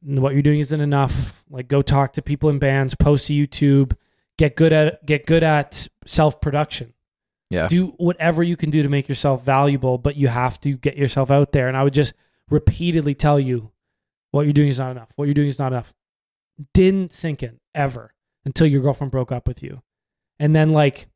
[0.01, 1.43] "What you're doing isn't enough.
[1.49, 3.95] Like, go talk to people in bands, post to YouTube,
[4.37, 6.93] get good at get good at self production.
[7.49, 10.97] yeah Do whatever you can do to make yourself valuable, but you have to get
[10.97, 12.13] yourself out there." And I would just
[12.49, 13.71] repeatedly tell you,
[14.31, 15.11] "What you're doing is not enough.
[15.15, 15.93] What you're doing is not enough."
[16.73, 18.13] Didn't sink in ever
[18.45, 19.81] until your girlfriend broke up with you,
[20.39, 21.07] and then like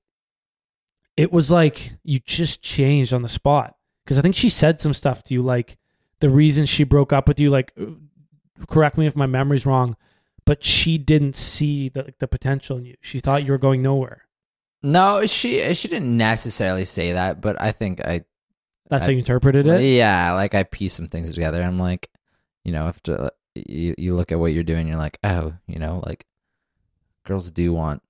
[1.16, 3.76] it was like you just changed on the spot.
[4.04, 5.78] because I think she said some stuff to you, like
[6.20, 7.50] the reason she broke up with you.
[7.50, 7.74] Like,
[8.68, 9.96] correct me if my memory's wrong,
[10.46, 12.96] but she didn't see the the potential in you.
[13.02, 14.24] She thought you were going nowhere.
[14.82, 18.24] No, she she didn't necessarily say that, but I think I
[18.90, 19.82] That's I- how you interpreted it.
[19.96, 21.62] yeah, like I piece some things together.
[21.64, 22.10] I'm like,
[22.66, 26.02] you know, after you you look at what you're doing, you're like, oh, you know,
[26.06, 26.26] like
[27.26, 28.02] girls do want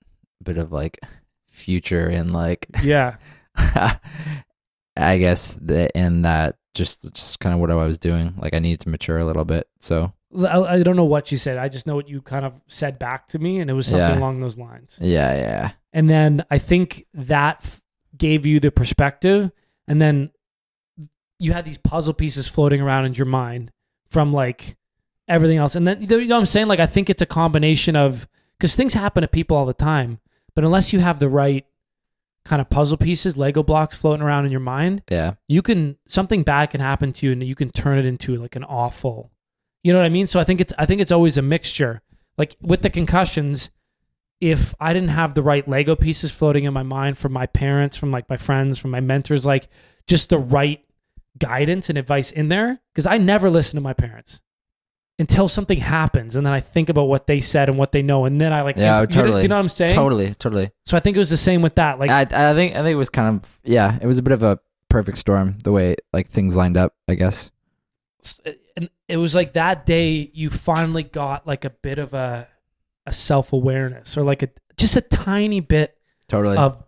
[0.41, 0.99] a bit of like
[1.47, 3.17] future and like Yeah.
[4.95, 8.33] I guess the in that just just kind of what I was doing.
[8.37, 9.67] Like I needed to mature a little bit.
[9.79, 11.57] So I, I don't know what she said.
[11.57, 14.09] I just know what you kind of said back to me, and it was something
[14.09, 14.17] Yeah.
[14.19, 14.97] along those lines.
[15.01, 17.81] yeah, yeah, And then I think that f-
[18.17, 19.51] gave you the perspective,
[19.87, 20.31] and then
[21.39, 23.71] you had these puzzle pieces floating around in your mind
[24.09, 24.77] from like
[25.27, 25.75] everything else.
[25.75, 26.67] And then you know what I'm saying?
[26.67, 30.19] Like I think it's a combination of because things happen to people all the time,
[30.55, 31.65] but unless you have the right
[32.45, 36.43] kind of puzzle pieces, Lego blocks floating around in your mind, yeah, you can something
[36.43, 39.31] bad can happen to you and you can turn it into like an awful
[39.83, 42.01] you know what i mean so i think it's i think it's always a mixture
[42.37, 43.69] like with the concussions
[44.41, 47.95] if i didn't have the right lego pieces floating in my mind from my parents
[47.97, 49.67] from like my friends from my mentors like
[50.07, 50.83] just the right
[51.39, 54.39] guidance and advice in there because i never listen to my parents
[55.19, 58.25] until something happens and then i think about what they said and what they know
[58.25, 59.41] and then i like Yeah, you know- totally.
[59.43, 60.71] you know what i'm saying totally, totally.
[60.85, 62.93] so i think it was the same with that like I I think I think
[62.93, 65.95] it was kind of yeah, it was a bit of a perfect storm the way
[66.13, 66.93] like things lined up.
[67.07, 67.49] I guess.
[68.77, 72.47] And it was like that day you finally got like a bit of a
[73.05, 75.95] a self-awareness or like a just a tiny bit
[76.27, 76.57] Totally.
[76.57, 76.83] of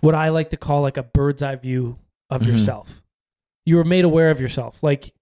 [0.00, 1.98] what I like to call like a bird's eye view
[2.30, 2.46] of Mhm.
[2.48, 3.02] yourself.
[3.66, 4.82] You were made aware of yourself.
[4.82, 5.12] Like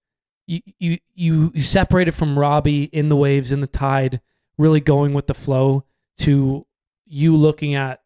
[0.47, 4.21] you you you you separated from Robbie in the waves in the tide,
[4.57, 5.83] really going with the flow
[6.19, 6.65] to
[7.05, 8.01] you looking at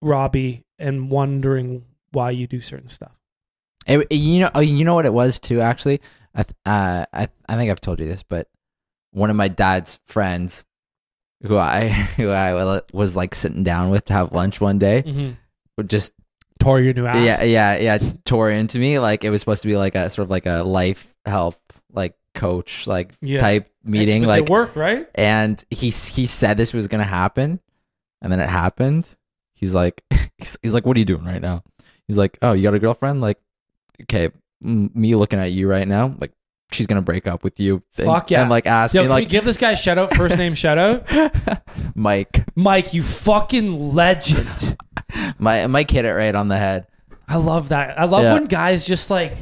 [0.00, 3.12] Robbie and wondering why you do certain stuff.
[3.86, 5.60] It, you know, oh, you know what it was too.
[5.60, 6.00] Actually,
[6.36, 8.46] I th- uh, I I think I've told you this, but
[9.12, 10.66] one of my dad's friends,
[11.42, 15.30] who I who I was like sitting down with to have lunch one day, Mm-hmm.
[15.78, 16.12] would just
[16.58, 17.24] Tore your new ass.
[17.24, 20.24] yeah yeah yeah tore into me like it was supposed to be like a sort
[20.24, 21.56] of like a life help
[21.92, 23.38] like coach like Yeah.
[23.38, 25.06] type meeting But like it worked, right?
[25.14, 27.60] and he he said this was gonna happen,
[28.22, 29.16] and then it happened.
[29.54, 30.02] He's like,
[30.38, 31.62] he's, he's like, what are you doing right now?
[32.08, 33.20] He's like, oh, you got a girlfriend?
[33.22, 33.38] Like,
[34.02, 34.30] okay,
[34.62, 36.32] me looking at you right now, like
[36.72, 37.82] she's gonna break up with you.
[37.98, 38.40] And- Fuck yeah.
[38.42, 40.36] And like ask Yo, me can we like give this guy a shout out, first
[40.38, 41.06] name shout out?
[41.94, 44.76] Mike, Mike, you fucking legend.
[45.38, 46.86] my Mike hit it right on the head.
[47.28, 47.98] I love that.
[47.98, 48.34] I love Yeah.
[48.34, 49.36] when guys just like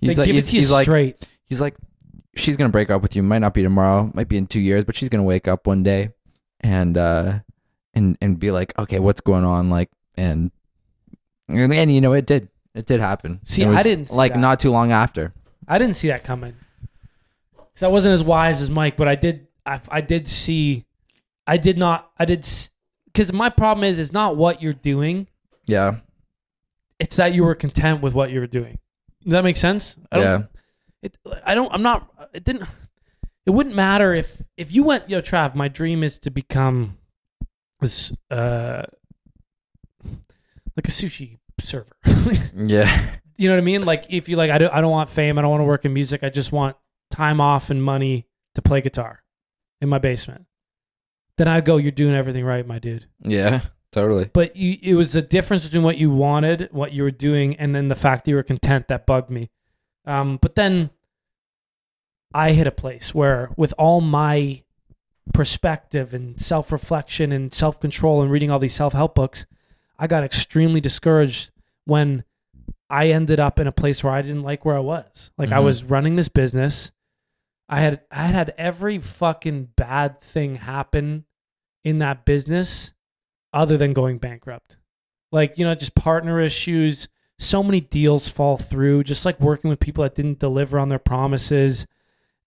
[0.00, 1.26] He's they like, give he's, it to you he's like, straight.
[1.46, 1.76] he's like,
[2.36, 3.22] she's gonna break up with you.
[3.22, 5.82] Might not be tomorrow, might be in two years, but she's gonna wake up one
[5.82, 6.10] day
[6.60, 7.40] and uh
[7.94, 9.70] and and be like, okay, what's going on?
[9.70, 10.50] Like, and
[11.48, 13.40] and, and you know, it did, it did happen.
[13.44, 14.38] See, It I didn't see like that.
[14.40, 15.32] not too long after.
[15.68, 16.54] I didn't see that coming.
[17.74, 19.48] Cause I wasn't as wise as Mike, but I did.
[19.66, 20.84] I, I did see.
[21.46, 22.10] I did not.
[22.18, 22.46] I did.
[23.06, 25.26] Because my problem is, it's not what you're doing.
[25.66, 25.96] Yeah,
[26.98, 28.78] It's that you were content with what you were doing.
[29.22, 29.96] Does that make sense?
[30.12, 30.46] I don't, yeah,
[31.02, 31.16] It.
[31.44, 31.72] I don't.
[31.72, 32.08] I'm not.
[32.34, 32.68] It didn't.
[33.46, 35.08] It wouldn't matter if if you went.
[35.10, 36.98] Yo, Trav, my dream is to become
[37.80, 38.12] this.
[38.30, 38.84] Uh,
[40.76, 41.96] like a sushi server.
[42.56, 43.84] yeah, you know what I mean?
[43.84, 45.38] Like if you like, I don't, I don't want fame.
[45.38, 46.22] I don't want to work in music.
[46.22, 46.76] I just want
[47.10, 49.22] time off and money to play guitar
[49.80, 50.46] in my basement.
[51.36, 53.06] Then I go, you're doing everything right, my dude.
[53.22, 54.30] yeah, totally.
[54.32, 57.74] But you, it was the difference between what you wanted, what you were doing, and
[57.74, 59.50] then the fact that you were content that bugged me.
[60.06, 60.90] Um, but then
[62.32, 64.62] I hit a place where, with all my
[65.32, 69.46] perspective and self reflection and self control and reading all these self help books,
[69.98, 71.50] I got extremely discouraged
[71.84, 72.24] when
[72.90, 75.30] I ended up in a place where I didn't like where I was.
[75.38, 75.64] Like I Mhm.
[75.64, 76.92] was running this business.
[77.68, 81.24] I had I had had every fucking bad thing happen
[81.82, 82.92] in that business
[83.52, 84.76] other than going bankrupt.
[85.32, 89.80] Like, you know, just partner issues, so many deals fall through, just like working with
[89.80, 91.86] people that didn't deliver on their promises.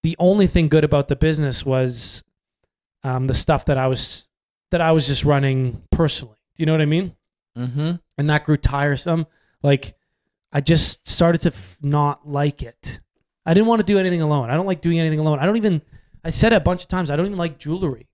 [0.03, 2.23] The only thing good about the business was
[3.03, 4.29] um, the stuff that I was
[4.71, 6.37] that I was just running personally.
[6.55, 7.15] Do you know what I mean?
[7.57, 7.91] Mm-hmm.
[8.17, 9.25] and that grew tiresome.
[9.63, 9.95] Like
[10.51, 12.99] I just started to f- not like it.
[13.45, 14.49] I didn't want to do anything alone.
[14.49, 15.39] I don't like doing anything alone.
[15.39, 15.81] I don't even.
[16.23, 17.09] I said it a bunch of times.
[17.09, 18.07] I don't even like jewelry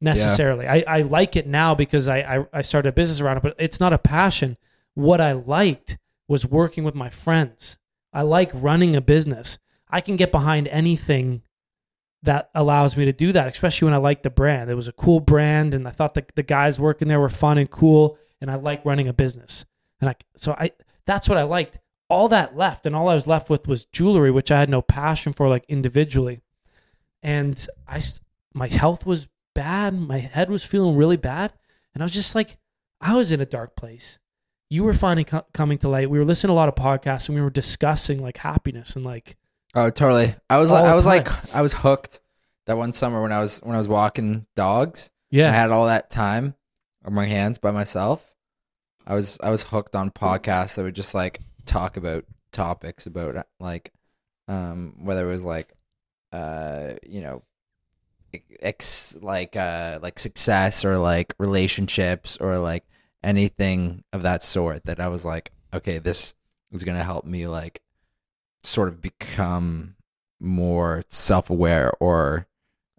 [0.00, 0.66] necessarily.
[0.66, 3.56] I, I like it now because I, I I started a business around it, but
[3.58, 4.56] it's not a passion.
[4.94, 7.76] What I liked was working with my friends.
[8.12, 9.58] I like running a business.
[9.88, 11.42] I can get behind anything
[12.22, 14.70] that allows me to do that, especially when I like the brand.
[14.70, 17.58] It was a cool brand, and I thought the, the guys working there were fun
[17.58, 19.64] and cool, and I like running a business.
[20.00, 20.72] And I so I
[21.06, 21.78] that's what I liked.
[22.08, 24.82] all that left, and all I was left with was jewelry, which I had no
[24.82, 26.40] passion for, like individually.
[27.22, 28.00] And I,
[28.54, 29.94] my health was bad.
[29.94, 31.52] My head was feeling really bad,
[31.94, 32.56] and I was just like,
[33.00, 34.18] I was in a dark place.
[34.70, 36.10] You were finally co- coming to light.
[36.10, 39.04] We were listening to a lot of podcasts, and we were discussing like happiness and
[39.04, 39.36] like,
[39.74, 40.34] Oh, totally.
[40.48, 41.18] I was like, I was time.
[41.24, 42.20] like, I was hooked
[42.66, 45.10] that one summer when I was when I was walking dogs.
[45.30, 46.54] yeah, I had all that time
[47.04, 48.29] on my hands by myself.
[49.06, 53.46] I was I was hooked on podcasts that would just like talk about topics about
[53.58, 53.92] like
[54.48, 55.72] um whether it was like
[56.32, 57.42] uh you know
[58.60, 62.84] ex like uh like success or like relationships or like
[63.22, 66.34] anything of that sort that I was like okay this
[66.72, 67.80] is going to help me like
[68.62, 69.96] sort of become
[70.40, 72.46] more self-aware or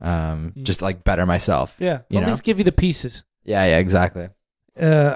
[0.02, 0.64] um Mm.
[0.64, 2.02] just like better myself yeah.
[2.10, 2.30] you At know?
[2.30, 3.24] least give you the pieces.
[3.44, 4.30] yeah, yeah, exactly.
[4.80, 5.16] uh,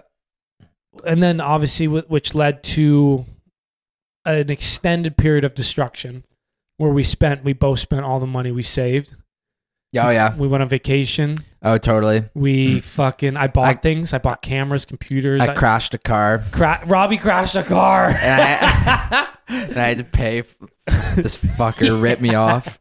[1.06, 3.26] and then obviously wh- which led to
[4.26, 6.24] an extended period of destruction
[6.78, 9.16] where we spent we both spent all the money we saved
[9.92, 10.36] Yeah, oh yeah.
[10.36, 12.26] we went on vacation Oh, totally.
[12.34, 16.84] we fucking i bought I- things i bought cameras computers I crashed a car cra-
[16.86, 20.42] robbie crashed a car and I, and I had to pay.
[21.16, 22.78] This fucker ripped me off.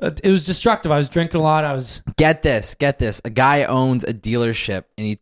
[0.00, 3.20] Uh, it was destructive i was drinking a lot i was Get this, get this.
[3.24, 5.18] A guy owns a dealership and he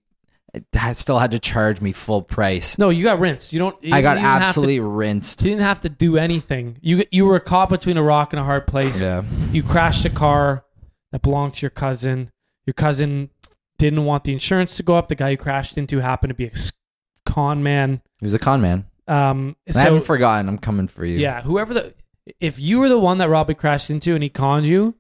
[0.73, 2.77] had- still had to charge me full price.
[2.79, 5.43] no you got rinsed you don't you I got didn't to- absolutely rinsed.
[5.43, 8.45] you didn't have to do anything you you were caught between a rock and a
[8.45, 9.23] hard place Yeah,
[9.53, 10.65] you crashed a car
[11.13, 12.31] that belonged to your cousin.
[12.67, 13.31] Your cousin
[13.79, 15.09] didn't want the insurance to go up.
[15.09, 16.53] The guy you crashed into happened to be a
[17.27, 18.01] con man.
[18.21, 18.85] he was a con man.
[19.09, 20.49] Um, I haven't forgotten.
[20.49, 21.19] I'm coming for you.
[21.19, 21.95] yeah, whoever the
[22.39, 24.95] if you were the one that Robbie crashed into and he conned you,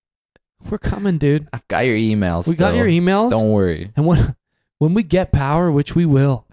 [0.70, 1.48] we're coming, dude.
[1.52, 2.48] I've got your emails.
[2.48, 3.92] We got your emails, Don't worry.
[3.96, 4.34] and when
[4.80, 6.46] when we get power, which we will,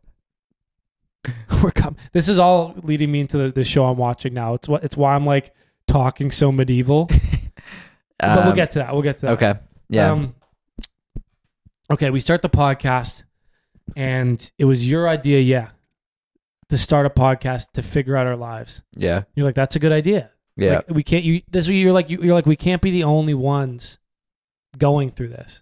[1.64, 1.98] we're coming.
[2.14, 4.54] This is all leading me into the, the show I'm watching now.
[4.54, 5.54] It's what it's why I'm like
[5.88, 7.06] talking so medieval.
[8.20, 8.94] but we'll Um, get to that.
[8.94, 9.32] We'll get to that.
[9.42, 9.60] Okay.
[9.90, 10.12] Yeah.
[10.12, 10.36] Um,
[11.90, 13.24] okay, we start the podcast,
[13.96, 15.70] and it was your idea, yeah,
[16.70, 18.82] to start a podcast to figure out our lives.
[18.96, 19.24] yeah.
[19.36, 20.32] You're like, that's a good idea.
[20.58, 20.78] Yeah.
[20.78, 21.24] Like, we can't.
[21.24, 22.10] You this is you're like.
[22.10, 24.00] You, you're like, we can't be the only ones
[24.78, 25.62] going through this.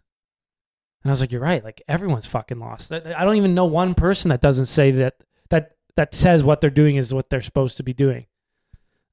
[1.06, 1.64] And I was like, you're right.
[1.64, 2.92] Like everyone's fucking lost.
[2.92, 5.18] I, don't even know one person that doesn't say that
[5.52, 8.26] that that says what they're doing is what they're supposed to be doing.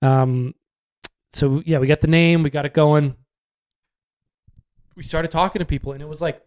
[0.00, 0.54] Um.
[1.34, 2.42] So yeah, we got the name.
[2.42, 3.14] We got it going.
[4.96, 6.40] We started talking to people, and it was like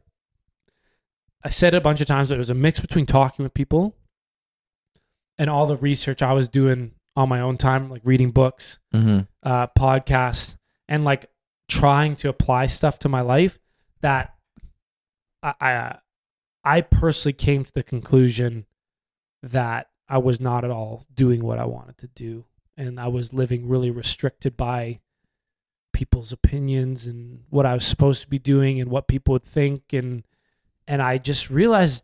[1.43, 3.53] I said it a bunch of times, but it was a mix between talking with
[3.53, 3.95] people
[5.37, 9.19] and all the research I was doing on my own time, like reading books, mm-hmm.
[9.43, 10.57] uh, podcasts,
[10.89, 11.29] and like
[11.67, 13.59] trying to apply stuff to my life
[14.01, 14.34] that
[15.59, 15.97] I,
[16.63, 18.65] I personally came to the conclusion
[19.43, 22.45] that I was not at all doing what I wanted to do,
[22.77, 25.01] and I was living really restricted by
[25.95, 29.93] people's opinions and what I was supposed to be doing and what people would think
[29.93, 30.23] and
[30.89, 32.03] and I just realized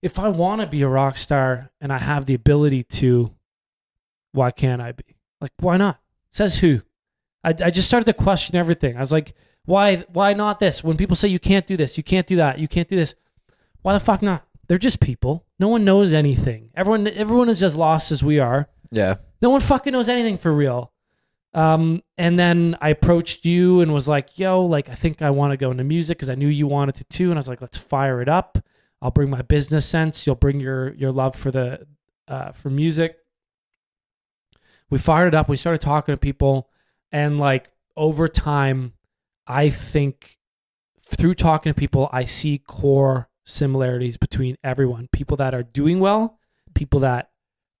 [0.00, 3.34] if I want to be a rock star and I have the ability to
[4.30, 5.16] why can't I be?
[5.40, 5.98] Like why not?
[6.30, 6.82] Says who?
[7.42, 8.96] I I just started to question everything.
[8.96, 9.34] I was like
[9.64, 10.82] why why not this?
[10.82, 13.14] When people say you can't do this, you can't do that, you can't do this.
[13.82, 14.46] Why the fuck not?
[14.68, 15.46] They're just people.
[15.58, 16.70] No one knows anything.
[16.74, 18.68] Everyone everyone is as lost as we are.
[18.90, 19.16] Yeah.
[19.42, 20.92] No one fucking knows anything for real.
[21.52, 25.52] Um, and then I approached you and was like, yo, like, I think I want
[25.52, 27.30] to go into music because I knew you wanted to too.
[27.30, 28.58] And I was like, let's fire it up.
[29.02, 30.26] I'll bring my business sense.
[30.26, 31.86] You'll bring your, your love for the,
[32.28, 33.16] uh, for music.
[34.90, 35.48] We fired it up.
[35.48, 36.68] We started talking to people.
[37.10, 38.92] And like over time,
[39.50, 40.38] I think
[41.02, 46.38] through talking to people, I see core similarities between everyone people that are doing well,
[46.74, 47.30] people that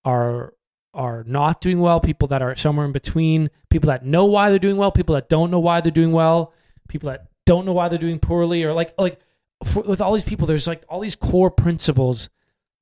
[0.04, 0.54] are
[0.92, 4.58] are not doing well, people that are somewhere in between, people that know why they're
[4.58, 6.52] doing well, people that don't know why they're doing well,
[6.88, 9.20] people that don't know why they're doing poorly, or like like
[9.64, 12.28] for, with all these people, there's like all these core principles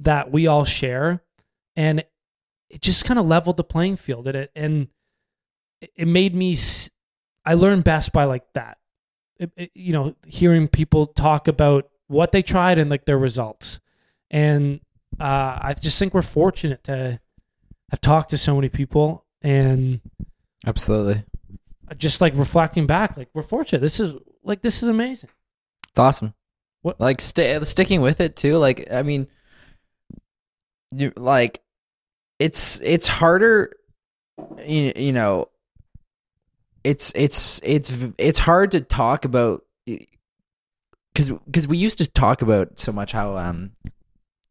[0.01, 1.23] that we all share,
[1.77, 2.03] and
[2.71, 4.27] it just kind of leveled the playing field.
[4.29, 4.89] It and
[5.95, 6.57] it made me.
[7.49, 8.77] I learned best by like that,
[9.39, 13.81] It- it- you know, hearing people talk about what they tried and like their results,
[14.31, 14.81] and
[15.19, 17.21] uh, I just think we're fortunate to
[17.91, 20.01] have talked to so many people and
[20.67, 21.25] Absolutely.
[21.97, 23.81] just like reflecting back, like we're fortunate.
[23.81, 25.31] This is like this is amazing.
[25.91, 26.35] It's awesome.
[26.83, 28.59] What- like sta sticking with it too?
[28.59, 29.27] Like I mean,
[30.93, 31.63] you like
[32.39, 33.73] it's it's harder.
[34.65, 35.49] You, you know,
[36.85, 42.79] it's it's it's it's hard to talk about because because we used to talk about
[42.79, 43.73] so much how um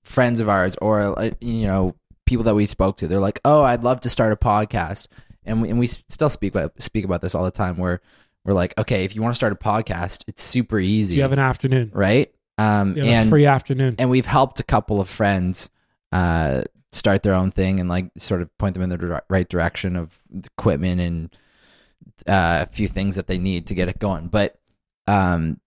[0.03, 3.83] friends of ours or you know people that we spoke to, they're like, "Oh, I'd
[3.83, 5.07] love to start a podcast,"
[5.45, 7.77] and we, and we still speak about speak about this all the time.
[7.77, 8.01] Where
[8.45, 11.31] we're like, "Okay, if you want to start a podcast, it's super easy, You have
[11.31, 11.91] an afternoon.
[11.93, 13.95] right?" Um, You have and a free afternoon.
[13.99, 15.69] and we've helped a couple of friends
[16.11, 19.95] uh, start their own thing and like sort of point them in the right direction
[19.95, 20.19] of
[20.57, 21.29] equipment and
[22.27, 24.27] uh, a few things that they need to get it going.
[24.27, 24.57] But
[25.07, 25.59] um,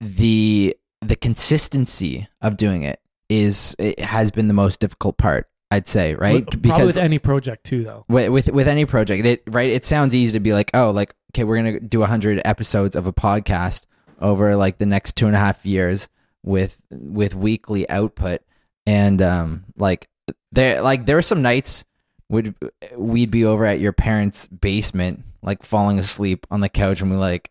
[0.00, 5.48] the the consistency of doing it is it has been the most difficult part.
[5.70, 6.44] I'd say, right?
[6.46, 8.04] With- Probably with any project too, though.
[8.08, 11.14] with, with with any project it right it sounds easy to be like oh like
[11.32, 13.86] okay we're gonna do 100 episodes of a podcast
[14.20, 16.08] over like the next two and a half years
[16.44, 18.42] with with weekly output
[18.86, 20.08] and um like
[20.52, 21.84] there like there were some nights
[22.30, 22.54] would
[22.96, 27.16] we'd be over at your parents basement like falling asleep on the couch and we
[27.16, 27.50] like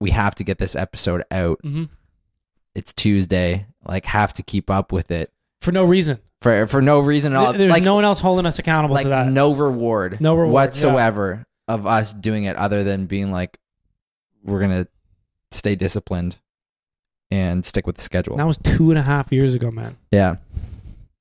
[0.00, 1.84] we have to get this episode out hmm
[2.74, 5.32] it's tuesday like have to keep up with it
[5.62, 6.18] For no reason.
[6.42, 9.04] for for no reason at all There's like no one else holding us accountable like
[9.06, 9.28] to that.
[9.28, 13.58] no reward, No reward, whatsoever of us doing it, other than being like,
[14.44, 14.86] we're gonna
[15.50, 16.36] stay disciplined
[17.32, 18.36] and stick with the schedule.
[18.36, 19.96] That was two and a half years ago, man.
[20.12, 20.36] Yeah,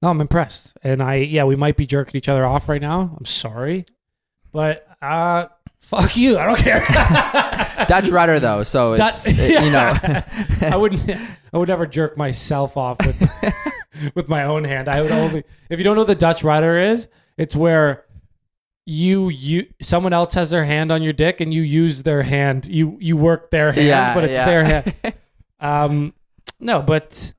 [0.05, 0.77] No, I'm impressed.
[0.83, 3.15] And I, yeah, we might be jerking each other off right now.
[3.17, 3.87] I'm sorry,
[4.51, 5.47] but uh,
[5.79, 6.37] fuck you.
[6.37, 7.85] I don't care.
[7.87, 9.97] Dutch rudder though, so Dut- it's it- you know,
[10.61, 11.09] I wouldn't.
[11.51, 14.89] I would never jerk myself off with with my own hand.
[14.89, 15.43] I would only.
[15.71, 18.05] If you don't know what the Dutch rudder is, it's where
[18.85, 22.67] you you someone else has their hand on your dick and you use their hand.
[22.67, 24.45] You you work their hand, yeah, but it's yeah.
[24.45, 24.93] their hand.
[25.59, 26.13] Um,
[26.59, 27.33] no, but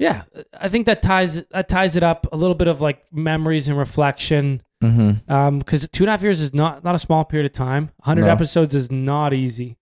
[0.00, 0.22] yeah,
[0.58, 3.76] I think that ties that ties it up a little bit of like memories and
[3.76, 4.62] reflection.
[4.80, 7.52] hmm Um, because two and a half years is not not a small period of
[7.52, 7.90] time.
[8.02, 8.32] Hundred No.
[8.32, 9.76] episodes is not easy,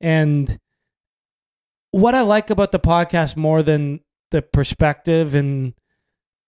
[0.00, 0.58] and
[1.90, 4.00] what I like about the podcast more than
[4.30, 5.74] the perspective and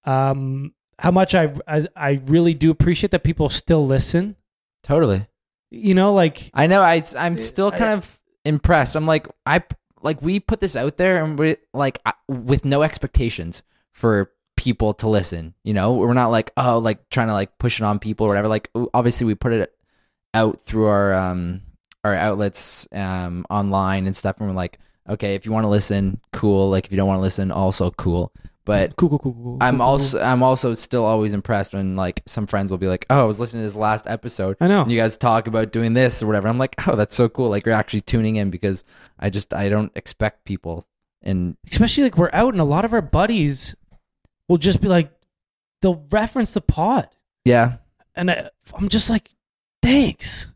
[0.05, 4.37] um how much I I, I really do appreciate that people still listen.
[4.83, 5.27] Totally.
[5.71, 6.81] You know, like I know.
[6.83, 8.97] I I'm still I- kind of impressed.
[8.97, 9.62] I'm like I
[10.03, 15.09] like we put this out there and we're like with no expectations for people to
[15.09, 15.55] listen.
[15.64, 18.30] You know, we're not like oh like trying to like push it on people or
[18.30, 18.48] whatever.
[18.48, 19.74] Like obviously we put it
[20.34, 21.62] out through our um
[22.05, 24.78] our outlets um online and stuff, and we're like
[25.09, 26.70] okay if you want to listen, cool.
[26.70, 28.32] Like if you don't want to listen, also cool.
[28.66, 29.58] But cool, cool, cool, cool.
[29.61, 33.06] I'm cool, also I'm also still always impressed when like some friends will be like,
[33.11, 34.56] "Oh, I was listening to this last episode.
[34.61, 34.82] I know.
[34.82, 37.48] and you guys talk about doing this or whatever." I'm like, "Oh, that's so cool!
[37.48, 38.84] Like you're actually tuning in because
[39.18, 40.86] I just I don't expect people."
[41.22, 43.74] And Especially like we're out and a lot of our buddies
[44.48, 45.11] will just be like,
[45.82, 47.08] they'll reference the pod,
[47.44, 47.76] yeah,
[48.14, 49.30] and I, I'm just like,
[49.82, 50.46] thanks.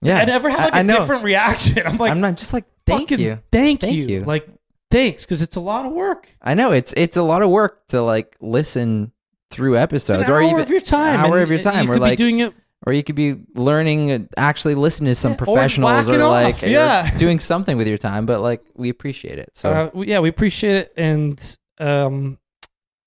[0.00, 0.98] yeah, I never have like a I know.
[1.00, 1.86] different reaction.
[1.86, 3.38] I'm like, I'm not just like thank you.
[3.52, 4.06] thank, Thank you.
[4.06, 4.24] you.
[4.24, 4.48] like
[4.92, 6.28] thanks because it's a lot of work.
[6.40, 9.12] I know it's it's a lot of work to like listen
[9.50, 11.98] through episodes or hour even of your time, hour and of your time, You or
[11.98, 12.54] like doing it.
[12.86, 16.24] or you could be learning uh, actually listening to some Yeah, or professionals or, whacking
[16.26, 17.16] like off, or yeah.
[17.18, 20.76] doing something with your time but like we appreciate it so uh, yeah, we appreciate
[20.76, 22.38] it and um,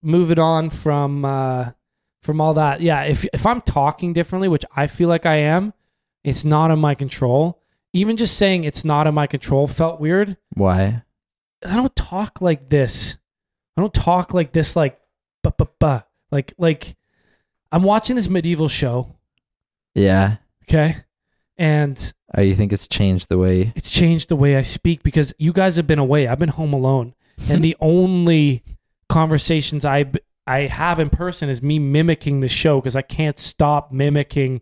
[0.04, 1.72] move it on from uh,
[2.22, 2.82] from all that.
[2.82, 5.74] Yeah, if if I'm talking differently, which I feel like I am,
[6.24, 7.62] it's not in my control.
[7.94, 10.38] Even just saying it's not in my control felt weird.
[10.54, 11.04] why
[11.66, 13.18] I don't talk like this.
[13.78, 14.76] I don't talk like this.
[14.76, 15.00] Like,
[15.44, 16.06] ba ba ba.
[16.32, 16.96] Like like
[17.72, 19.16] I'm watching this medieval show.
[19.94, 20.98] yeah Okay,
[21.58, 25.34] and oh you think it's changed the way it's changed the way I speak because
[25.38, 26.28] you guys have been away.
[26.28, 27.14] I've been home alone,
[27.48, 28.64] and the only
[29.08, 30.12] conversations I
[30.48, 34.62] I have in person is me mimicking the show because I can't stop mimicking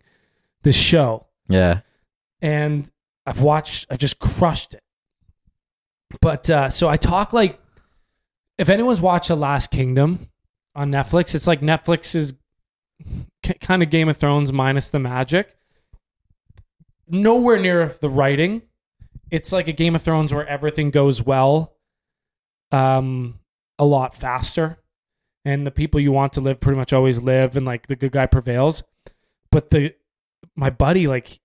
[0.62, 1.26] the show.
[1.48, 1.80] yeah
[2.40, 2.90] And
[3.26, 3.86] I've watched.
[3.90, 4.83] I've just crushed it.
[6.20, 7.60] But uh, so I talk like
[8.58, 10.28] if anyone's watched The Last Kingdom
[10.74, 12.34] on Netflix, it's like Netflix's
[13.42, 15.56] k- kind of Game of Thrones minus the magic.
[17.08, 18.62] Nowhere near the writing.
[19.30, 21.76] It's like a Game of Thrones where everything goes well,
[22.70, 23.40] um,
[23.78, 24.78] a lot faster,
[25.44, 28.12] and the people you want to live pretty much always live, and like the good
[28.12, 28.82] guy prevails.
[29.50, 29.94] But the
[30.56, 31.40] my buddy like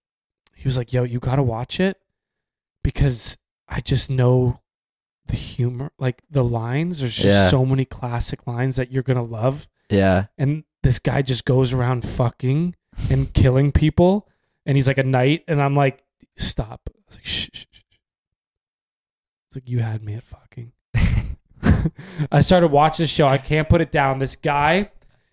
[0.56, 1.98] he was like, "Yo, you gotta watch it
[2.84, 3.38] because
[3.70, 4.60] I just know
[5.28, 7.00] the humor, like the lines.
[7.00, 7.50] There's just Yeah.
[7.50, 12.08] so many classic lines that you're gonna love." yeah And this guy just goes around
[12.08, 12.76] fucking
[13.10, 14.28] and killing people,
[14.66, 16.04] and he's like a knight, and I'm like,
[16.38, 17.84] "Stop!" I was like, "Shh." shh, shh.
[19.48, 20.74] It's like you had me at fucking.
[22.32, 23.28] I started watching this show.
[23.28, 24.20] I can't put it down.
[24.20, 24.92] This guy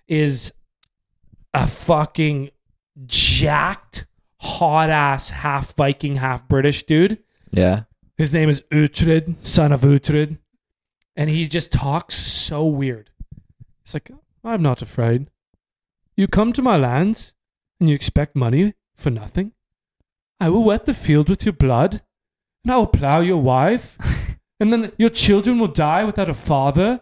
[0.09, 0.53] is
[1.55, 2.51] a fucking
[3.07, 4.07] jacked,
[4.41, 7.19] hot ass, half Viking, half British dude.
[7.51, 7.85] yeah
[8.17, 10.39] His name is Uhtred, son of Uhtred.
[11.15, 13.11] And he just talks so weird.
[13.83, 14.11] It's like,
[14.43, 15.29] I'm not afraid.
[16.17, 17.35] You come to my lands
[17.79, 19.53] and you expect money for nothing?
[20.41, 22.03] I will wet the field with your blood,
[22.65, 23.97] and I will plow your wife,
[24.61, 27.01] and then your children will die without a father.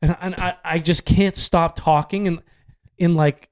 [0.00, 2.42] And, and I, I just can't stop talking in,
[2.96, 3.50] in like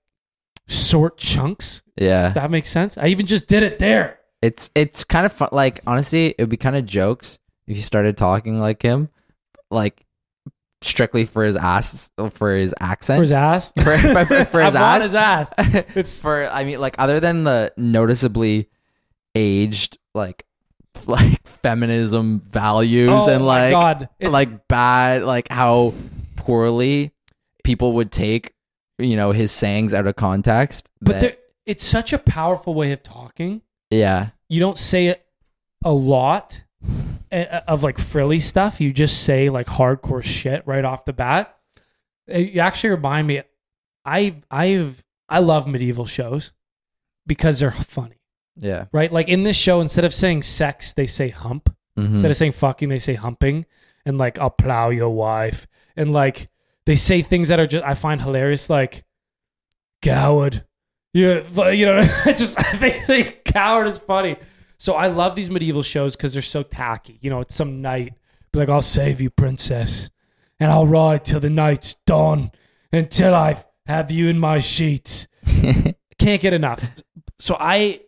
[0.68, 1.82] short chunks.
[1.96, 2.30] Yeah.
[2.30, 2.96] That makes sense.
[2.96, 4.20] I even just did it there.
[4.42, 5.48] It's it's kind of fun.
[5.52, 9.08] Like honestly, it would be kind of jokes if you started talking like him,
[9.70, 10.04] like
[10.82, 13.72] strictly for his ass for his accent For his ass.
[13.82, 15.02] for, for, for his I'm ass.
[15.02, 15.50] his ass.
[15.94, 18.68] it's for I mean, like other than the noticeably
[19.34, 20.44] aged like
[21.06, 24.08] like feminism values Oh and like God.
[24.18, 25.94] It- like bad like how
[26.36, 27.12] poorly
[27.64, 28.52] people would take
[28.98, 30.88] you know his sayings out of context.
[31.00, 33.60] but that- there, it's such a powerful way of talking.
[33.90, 35.24] Yeah, you don't say it
[35.84, 36.64] a lot
[37.32, 38.80] uh, of like frilly stuff.
[38.80, 41.56] You just say like hardcore shit right off the bat.
[42.32, 43.42] Uh, You actually remind me.
[44.04, 46.52] I I've I love medieval shows
[47.26, 48.20] because they're funny,
[48.56, 48.86] yeah.
[48.92, 49.10] right?
[49.12, 51.74] Like in this show, instead of saying sex, they say hump.
[51.98, 52.12] Mhm.
[52.12, 53.66] Instead of saying fucking, they say humping,
[54.04, 55.66] and like I'll plow your wife,
[55.96, 56.48] and like
[56.84, 59.04] they say things that are just I find hilarious, like
[60.02, 60.64] coward.
[61.16, 61.96] Yeah, you know,
[62.26, 64.36] I just I think coward is funny.
[64.76, 67.18] So I love these medieval shows because they're so tacky.
[67.22, 68.12] You know, it's some knight
[68.52, 70.10] be like, "I'll save you, princess,
[70.60, 72.50] and I'll ride till the night's dawn
[72.92, 75.26] until I have you in my sheets."
[76.18, 76.86] Can't get enough.
[77.38, 78.02] So I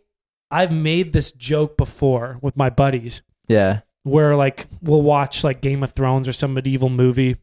[0.51, 3.79] I've made this joke before with my buddies yeah.
[4.03, 7.37] where like we'll watch like Game of Thrones or some medieval movie.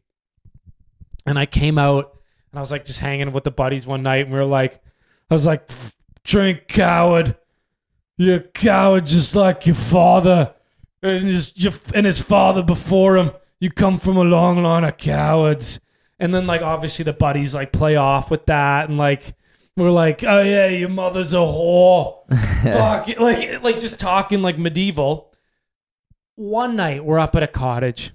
[1.25, 2.17] And I came out
[2.51, 4.81] and I was like just hanging with the buddies one night and we were like
[5.29, 5.69] I was like
[6.23, 7.35] drink coward.
[8.17, 10.53] You're a coward just like your father
[11.03, 13.31] and his, your, and his father before him.
[13.59, 15.79] You come from a long line of cowards.
[16.19, 19.35] And then like obviously the buddies like play off with that and like
[19.75, 22.27] we're like, oh yeah, your mother's a whore.
[22.63, 23.21] Fuck it.
[23.21, 25.27] like like just talking like medieval
[26.37, 28.11] one night we're up at a cottage.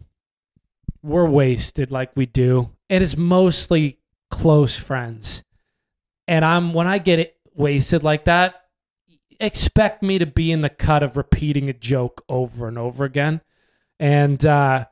[1.03, 2.71] We're wasted like we do.
[2.89, 3.99] And it's mostly
[4.31, 5.43] close friends.
[6.29, 8.63] And I'm when I get it wasted like that,
[9.41, 13.41] expect me to be in the cut of repeating a joke over and over again.
[13.99, 14.87] And uh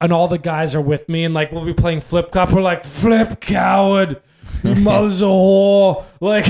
[0.00, 2.52] and all the guys are with me and like we'll be playing flip cup.
[2.52, 4.22] We're like, flip coward.
[4.62, 6.04] Mother's a whore.
[6.20, 6.46] Like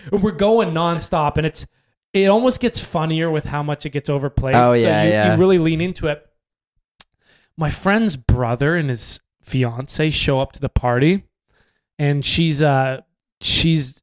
[0.12, 1.66] we're going nonstop and it's
[2.12, 4.54] it almost gets funnier with how much it gets overplayed.
[4.54, 5.32] Oh, so yeah, you, yeah.
[5.34, 6.24] you really lean into it.
[7.56, 11.24] My friend's brother and his fiance show up to the party,
[11.98, 13.02] and she's uh
[13.40, 14.02] she's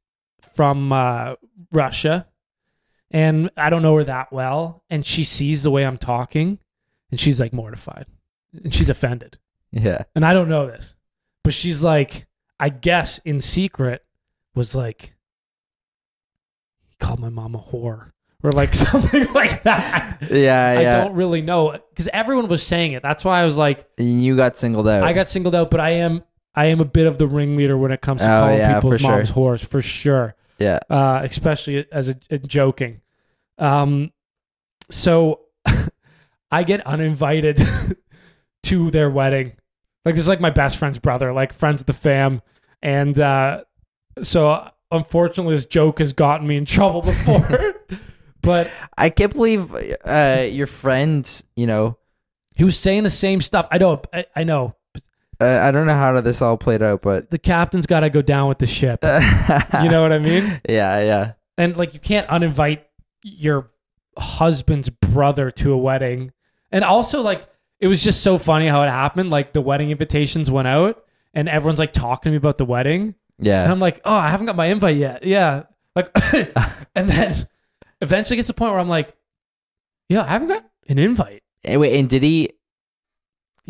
[0.54, 1.34] from uh,
[1.72, 2.26] Russia,
[3.10, 6.58] and I don't know her that well, and she sees the way I'm talking,
[7.10, 8.06] and she's like mortified,
[8.62, 9.38] and she's offended,
[9.72, 10.04] Yeah.
[10.14, 10.94] and I don't know this,
[11.44, 12.26] but she's like,
[12.58, 14.04] I guess in secret,
[14.54, 15.14] was like,
[16.88, 18.12] he called my mom a whore.
[18.42, 20.18] Or like something like that.
[20.30, 20.80] Yeah.
[20.80, 20.98] yeah.
[21.00, 23.02] I don't really know because everyone was saying it.
[23.02, 25.02] That's why I was like, you got singled out.
[25.02, 26.22] I got singled out, but I am
[26.56, 28.92] I am a bit of the ringleader when it comes to Oh, calling yeah, people's
[28.94, 29.10] for sure.
[29.10, 30.78] moms whores for sure, Yeah.
[30.88, 33.02] uh, especially as a, a joking.
[33.58, 34.12] Um,
[34.90, 35.40] so
[36.50, 37.60] I get uninvited
[38.64, 39.52] to their wedding.
[40.04, 42.40] Like this is like my best friend's brother, like friends of the fam,
[42.80, 43.64] and uh,
[44.22, 47.74] so unfortunately, this joke has gotten me in trouble before.
[48.40, 51.28] but I can't believe uh, your friend.
[51.56, 51.98] You know,
[52.54, 53.66] he was saying the same stuff.
[53.72, 54.76] I know, I, I know.
[55.40, 58.22] Uh, I don't know how this all played out, but The captain's got to go
[58.22, 59.00] down with the ship.
[59.04, 60.60] you know what I mean?
[60.68, 61.00] Yeah.
[61.00, 61.32] Yeah.
[61.58, 62.80] and like you can't uninvite
[63.22, 63.70] your
[64.18, 66.32] husband's brother to a wedding
[66.72, 67.46] and also like
[67.80, 71.48] it was just so funny how it happened like the wedding invitations went out and
[71.50, 73.70] everyone's like talking to me about the wedding and Yeah.
[73.70, 75.64] i'm like oh i haven't got my invite yet yeah
[75.94, 76.08] like
[76.94, 77.46] and then
[78.00, 79.14] eventually gets to the point where i'm like
[80.08, 82.52] yeah i haven't got an invite Hey, wait, and did he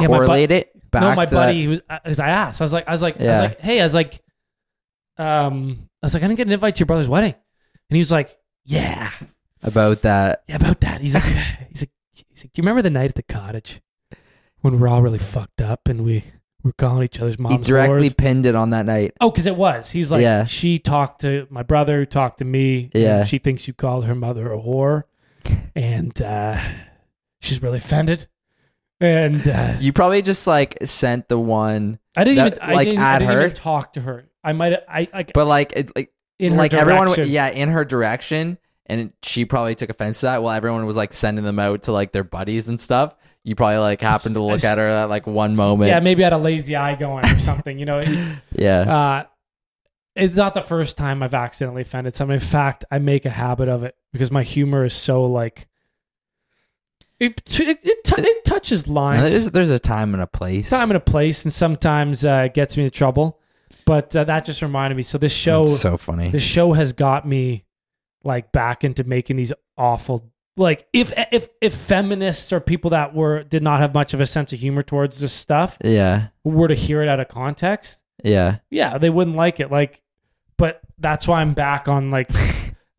[0.01, 2.93] Yeah, correlate it back no my buddy was because i asked i was like i
[2.93, 4.21] was like i was like hey i was like
[5.19, 7.35] um i was like i didn't get an invite to your brother's wedding
[7.91, 9.11] and he was like yeah
[9.63, 10.43] about that?
[10.49, 11.01] Yeah, about that.
[11.01, 11.25] He's like,
[11.71, 13.81] he's like, he's like, do you remember the night at the cottage
[14.61, 16.23] when we were all really fucked up and we
[16.63, 17.57] were calling each other's moms?
[17.57, 19.13] he directly pinned it on that night.
[19.21, 19.91] Oh, because it was.
[19.91, 20.45] He's like, Yeah.
[20.45, 22.91] she talked to my brother, talked to me.
[22.95, 23.25] and Yeah.
[23.25, 25.05] she thinks you called her mother a whore,
[25.75, 26.61] and uh,
[27.41, 28.29] she's really offended.
[29.01, 32.89] And uh, You probably just like sent the one, I didn't that, even, I like,
[32.89, 33.41] didn't, I didn't her?
[33.45, 34.25] even talk to her.
[34.43, 37.29] I might, have I like but like, it, like, in her like everyone, direction.
[37.29, 40.43] yeah, in her direction, and she probably took offense to that.
[40.43, 43.79] While everyone was like sending them out to like their buddies and stuff, you probably
[43.79, 45.89] like happened to look at her at like one moment.
[45.89, 47.79] Yeah, maybe I had a lazy eye going or something.
[47.79, 48.01] You know,
[48.53, 49.25] yeah, uh,
[50.15, 52.35] it's not the first time I've accidentally offended someone.
[52.35, 55.69] In fact, I make a habit of it because my humor is so like
[57.19, 60.71] it it, it, it touches lines, there's there's a time and a place.
[60.71, 63.41] time and a place, and sometimes uh, it gets me in trouble.
[63.85, 65.03] But uh, that just reminded me.
[65.03, 66.31] So this show, It's so funny.
[66.31, 67.65] this show has got me
[68.25, 73.45] like back into making these awful like if if if feminists or people that were
[73.45, 76.75] did not have much of a sense of humor towards this stuff yeah, were to
[76.75, 80.03] hear it out of context yeah, yeah they wouldn't like it like
[80.57, 82.29] but that's why i'm back on like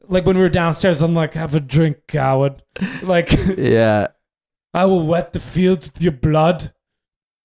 [0.08, 2.62] like when we were downstairs i'm like have a drink coward
[3.04, 4.08] like yeah.
[4.74, 6.74] i will wet the fields with your blood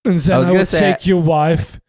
[0.05, 1.81] and I then was i, will say- take your wife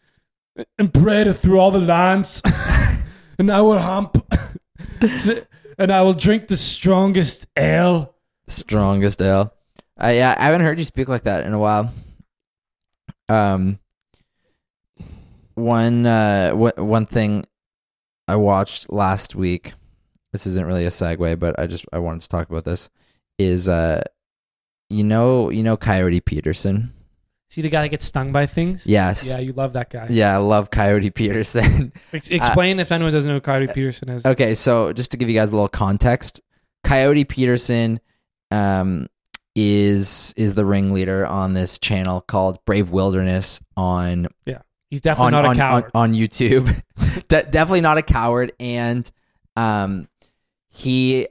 [0.77, 2.41] and parade her through all the lands
[3.39, 4.23] and i will hump
[5.77, 8.09] and i will drink the strongest ale
[8.47, 9.53] Strongest ale.
[9.97, 11.93] I yeah, I haven't heard you speak like that in a while.
[13.29, 13.79] Um,
[15.55, 17.45] one uh, wh- one thing
[18.27, 19.73] I watched last week.
[20.33, 22.89] This isn't really a segue, but I just I wanted to talk about this.
[23.39, 24.03] Is uh,
[24.89, 26.93] you know you know Coyote Peterson?
[27.49, 29.27] see the guy that gets stung by things Yes.
[29.27, 31.93] yeah you love that guy Yeah, I love Coyote Peterson.
[32.11, 35.29] Ex- explain if anyone doesn't know who Coyote Peterson is Okay, so just to give
[35.29, 36.41] you guys a little context,
[36.83, 37.99] Coyote Peterson
[38.49, 39.05] um,
[39.55, 44.63] is is the ringleader on this channel called Brave Wilderness on Yeah.
[44.89, 46.81] he's definitely on not a on, coward on, on YouTube.
[47.27, 49.09] De- definitely not a coward, and
[49.55, 50.07] um,
[50.73, 51.27] he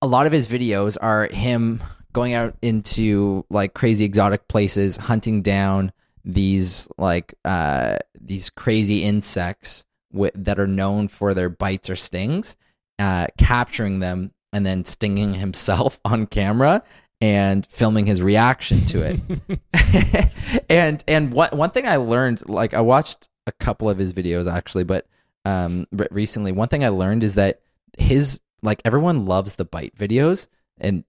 [0.00, 1.82] a lot of his videos are him
[2.14, 5.92] going out into like crazy exotic places, hunting down
[6.24, 12.56] these like uh these crazy insects wi- that are known for their bites or stings,
[12.98, 16.82] uh, capturing them and then stinging himself on camera
[17.20, 20.32] and filming his reaction to it.
[20.70, 24.50] and and what one thing I learned, like I watched a couple of his videos
[24.50, 25.06] actually, but
[25.44, 27.60] um re- recently one thing I learned is that
[27.98, 30.46] his like everyone loves the bite videos
[30.78, 31.04] and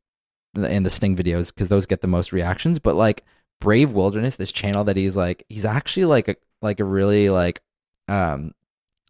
[0.55, 3.23] and the sting videos because those get the most reactions, but like
[3.59, 7.61] Brave Wilderness, this channel that he's like he's actually like a like a really like
[8.07, 8.53] um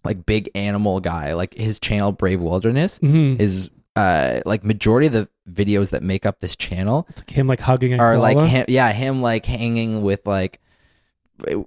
[0.03, 1.33] like big animal guy.
[1.33, 3.39] Like his channel Brave Wilderness Mhm.
[3.39, 7.47] is uh like majority of the videos that make up this channel It's like him
[7.47, 10.59] like hugging a are like him, yeah, him like hanging with like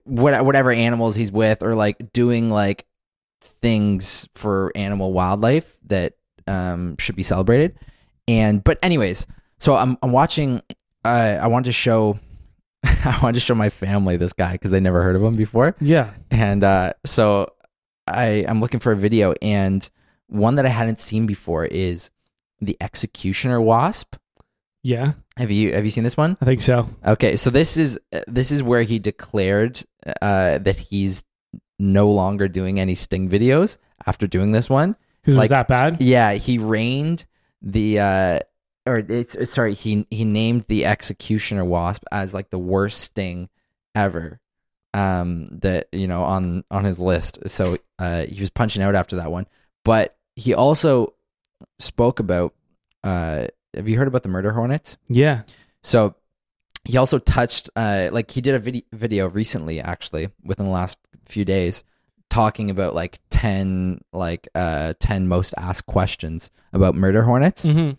[0.04, 2.86] what whatever animals he's with, or like doing like
[3.40, 6.14] things for animal wildlife that
[6.46, 7.76] um should be celebrated.
[8.28, 9.26] And but anyways,
[9.58, 10.62] so I'm I'm watching.
[11.04, 12.18] Uh, I wanted to show.
[12.84, 15.74] I wanted to show my family this guy because they never heard of him before,
[15.80, 17.52] yeah and uh, so
[18.06, 19.88] I I'm looking for a video, and
[20.28, 22.10] one that I hadn't seen before is
[22.60, 24.16] the executioner wasp.
[24.82, 26.36] yeah Have you have you seen this one?
[26.40, 29.82] I think so Okay, so this is this is where he declared
[30.22, 31.24] uh, that he's
[31.78, 33.76] no longer doing any sting videos
[34.06, 34.96] after doing this one.
[35.24, 37.24] Because Like- was that bad Yeah, he reigned
[37.62, 38.38] the uh,
[38.86, 43.48] or it's it's- sorry he he named the executioner wasp as like the worst sting
[43.94, 44.40] ever.
[44.92, 47.38] Um, that you know on on his list.
[47.48, 49.46] So uh, he was punching out after that one,
[49.84, 51.14] but he also
[51.80, 52.54] spoke about.
[53.02, 54.96] Uh, have you heard about the murder hornets?
[55.08, 55.42] yeah
[55.82, 56.14] So
[56.84, 60.98] he also touched, uh, like he did a vid- video recently, actually, within the last
[61.26, 61.82] few days,
[62.34, 67.92] talking about like ten, like uh, ten most asked questions about murder hornets, hmm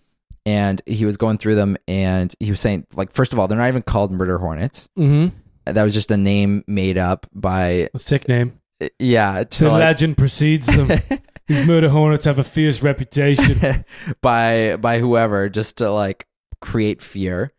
[0.47, 3.57] and he was going through them, and he was saying, like, first of all, they're
[3.57, 4.87] not even called murder hornets.
[4.95, 5.29] hmm
[5.65, 8.59] That was just a name made up by, a sick name.
[8.99, 10.99] Yeah, to the like- legend precedes them.
[11.47, 13.85] These murder hornets have a fierce reputation.
[14.21, 16.27] By by whoever just to like
[16.61, 17.51] create fear.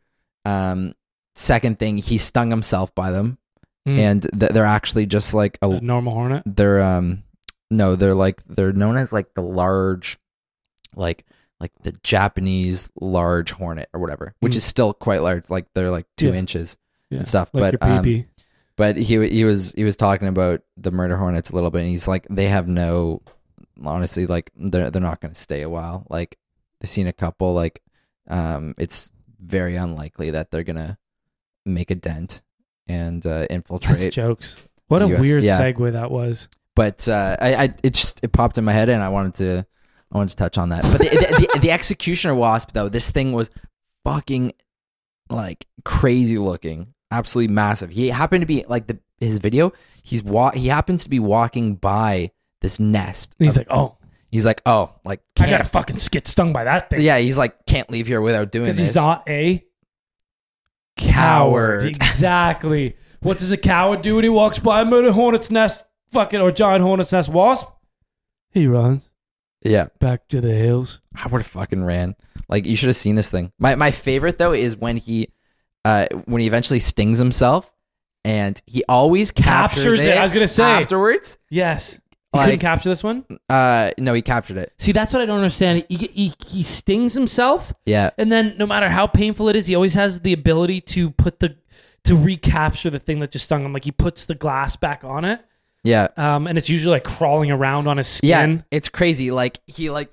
[0.45, 0.95] Um,
[1.37, 3.39] second thing, he stung himself by them,
[3.87, 3.99] Mm.
[3.99, 7.23] and th- they're actually just like A a normal hornet they're um
[7.71, 10.19] no they're like they're known as like the large
[10.97, 11.25] like
[11.61, 14.57] like the Japanese large hornet or whatever, which Mm.
[14.57, 15.49] is still quite large.
[15.49, 16.35] Like they're like two Yeah.
[16.35, 16.77] inches
[17.11, 17.19] yeah.
[17.19, 17.51] and stuff.
[17.55, 18.25] like but um,
[18.77, 21.89] but he he was he was talking about the murder hornets a little bit and
[21.91, 23.23] he's like they have no
[23.85, 26.39] honestly like they're they're not going to stay a while like
[26.81, 27.81] they've seen a couple like
[28.29, 30.97] um it's very unlikely that they're going to
[31.65, 32.43] make a dent
[32.89, 34.61] and uh, That's jokes.
[34.89, 35.59] What a US weird yeah.
[35.59, 36.49] segue that was.
[36.75, 39.67] But uh I, I it just it popped in my head and I wanted to
[40.13, 40.83] I wanted to touch on that.
[40.83, 43.51] But the the, the, executioner wasp though this thing was
[44.05, 44.53] fucking
[45.31, 46.95] like crazy looking.
[47.11, 47.91] Absolutely massive.
[47.91, 49.73] He happened to be like the his video
[50.03, 52.31] he's wa- he happens to be walking by
[52.61, 53.35] this nest.
[53.39, 53.97] And he's of- like oh.
[54.31, 57.01] He's like oh like I gotta fucking get stung by that thing.
[57.01, 59.65] Yeah he's like can't leave here without doing this he's not a
[60.97, 65.85] coward exactly what does a coward do when he walks by a murder hornet's nest
[66.13, 67.69] fucking or giant hornet's nest wasp
[68.51, 69.03] He runs
[69.63, 71.01] Yeah, back to the hills.
[71.15, 72.15] I would have fucking ran.
[72.49, 73.53] Like you should have seen this thing.
[73.59, 75.33] My my favorite though is when he,
[75.85, 77.73] uh, when he eventually stings himself,
[78.25, 80.17] and he always captures, Captures it.
[80.17, 80.63] I was gonna say.
[80.65, 81.39] afterwards.
[81.51, 81.99] Yes.
[82.37, 83.25] Like- couldn't capture this one?
[83.49, 84.73] Uh, no, he captured it.
[84.79, 85.85] See, that's what I don't understand.
[85.89, 89.75] He, he, he stings himself, Yeah, and then no matter how painful it is, he
[89.75, 91.57] always has the ability to put the
[92.05, 93.73] to recapture the thing that just stung him.
[93.73, 95.45] Like he puts the glass back on it,
[95.83, 98.43] yeah, um, and it's usually like crawling around on his yeah.
[98.43, 98.65] skin.
[98.71, 99.31] It's crazy.
[99.31, 100.11] Like he like.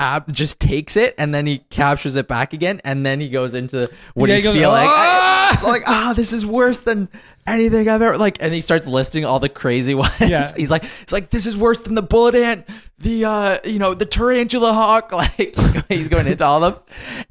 [0.00, 3.52] Ab just takes it and then he captures it back again and then he goes
[3.54, 4.86] into what Yeah, he's he goes, feeling.
[4.88, 7.08] "Ah!" I- like ah, this is worse than
[7.46, 8.38] anything I've ever like.
[8.40, 10.12] And he starts listing all the crazy ones.
[10.20, 10.50] Yeah.
[10.56, 12.66] he's like, it's like this is worse than the bullet ant,
[12.98, 15.12] the uh, you know, the tarantula hawk.
[15.20, 15.54] Like
[15.88, 16.82] he's going into all of them.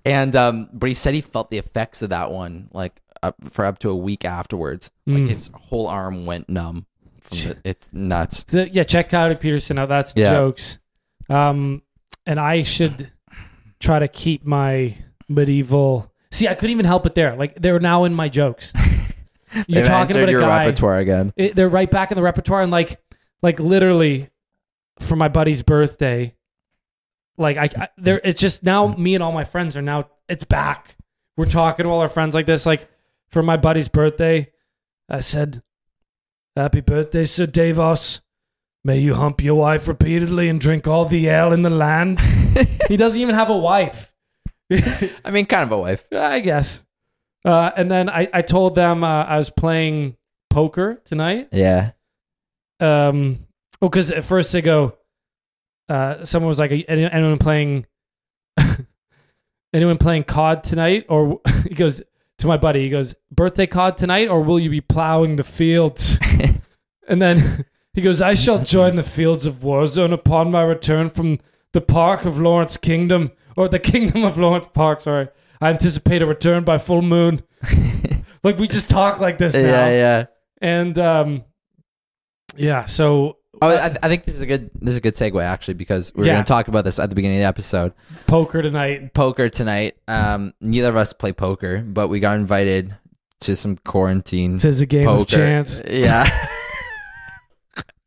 [0.06, 3.66] And um, but he said he felt the effects of that one like up for
[3.66, 4.92] up to a week afterwards.
[5.08, 5.30] Like Mm.
[5.30, 6.86] his whole arm went numb.
[7.32, 8.46] The, it's nuts.
[8.48, 9.88] So, yeah, check out Peterson out.
[9.90, 10.34] That's Yeah.
[10.34, 10.78] jokes.
[11.30, 11.82] Um,
[12.26, 13.12] and I should
[13.80, 14.96] try to keep my
[15.28, 16.12] medieval.
[16.32, 17.36] See, I couldn't even help it there.
[17.36, 18.74] Like they're now in my jokes.
[19.68, 20.66] You're They've talking entered about a your guy.
[20.66, 21.34] repertoire again.
[21.36, 23.02] it, they're right back in the repertoire and like
[23.42, 24.30] like literally
[25.00, 26.36] for my buddy's birthday
[27.38, 30.44] like I, I there it's just now me and all my friends are now it's
[30.44, 30.98] back
[31.36, 32.88] we're talking to all our friends like this like
[33.30, 34.52] for my buddy's birthday
[35.10, 35.64] i said
[36.56, 38.22] happy birthday sir davos
[38.84, 42.20] may you hump your wife repeatedly and drink all the ale in the land.
[42.90, 44.12] He doesn't even have a wife.
[44.72, 46.06] I mean, kind of a wife.
[46.12, 46.84] i guess.
[47.46, 50.18] Uh, and then I, I told them uh, i was playing
[50.50, 51.50] poker tonight.
[51.52, 51.92] Yeah.
[52.80, 53.46] um
[53.82, 54.98] oh because at first they go
[55.88, 57.86] uh someone was like anyone playing
[59.74, 61.06] anyone playing cod tonight?
[61.10, 62.02] Or he goes
[62.40, 66.18] to my buddy he goes birthday cod tonight or will you be plowing the fields?
[67.08, 71.40] And then he goes i shall join the fields of warzone upon my return from
[71.74, 75.28] the park of lawrence kingdom or the kingdom of lawrence park sorry
[75.62, 77.42] i anticipate a return by full moon
[78.44, 80.26] like we just talk like this now yeah, yeah.
[80.62, 81.44] and um
[82.56, 85.44] yeah so Oh, I, I think this is a good this is a good segue
[85.44, 86.34] actually because we are Yeah.
[86.36, 87.92] going to talk about this at the beginning of the episode.
[88.26, 89.98] poker tonight Poker tonight.
[90.08, 92.96] Um, neither of us play poker, but we got invited
[93.42, 95.22] to some quarantine says a game poker.
[95.24, 96.30] of chance Yeah.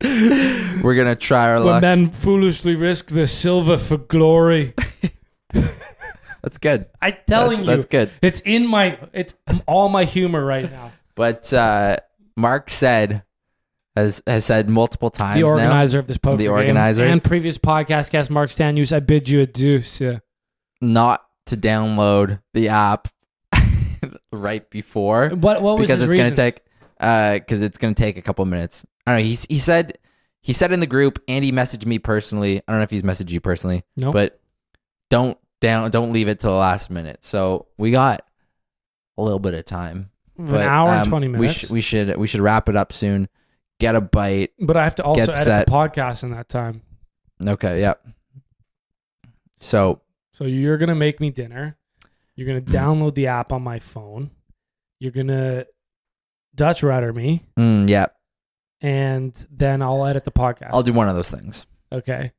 [0.82, 1.82] We're gonna try our when luck.
[1.82, 4.74] men foolishly risk their silver for glory
[6.42, 6.86] That's good.
[7.00, 8.11] i'm telling that's, you that's good.
[8.20, 9.34] it's in my it's
[9.66, 11.98] all my humor right now But uh,
[12.36, 13.22] Mark said
[13.94, 15.53] has has said multiple times the now.
[15.53, 17.05] organizer of this poker The game organizer.
[17.05, 20.20] and previous podcast guest mark stanius i bid you adieu sir.
[20.80, 23.07] not to download the app
[24.32, 26.61] right before what what was because his it's going to take
[27.03, 28.86] uh because it's going to take a couple minutes.
[29.07, 29.26] I don't know.
[29.28, 29.98] He he said
[30.40, 32.59] he said in the group and he messaged me personally.
[32.59, 34.12] I don't know if he's messaged you personally, Nope.
[34.14, 34.40] but
[35.11, 37.22] don't down don't leave it to the last minute.
[37.24, 38.24] So we got
[39.18, 40.11] a little bit of time.
[40.38, 42.76] an But, hour and um, 20 We, minutes sh- we should we should wrap it
[42.76, 43.28] up soon.
[43.80, 44.53] Get a bite.
[44.61, 45.66] but i have to also edit set.
[45.66, 46.82] the podcast in that time
[47.46, 47.80] Okay.
[47.80, 48.07] Yep.
[49.59, 50.00] So
[50.32, 51.76] So you're gonna make me dinner.
[52.36, 54.30] You're gonna download the app on my phone.
[55.00, 55.66] You're gonna
[56.55, 58.07] Dutch rudder me, mm, yeah,
[58.80, 60.70] and then I'll edit the podcast.
[60.72, 61.66] I'll do one of those things.
[61.90, 62.32] Okay.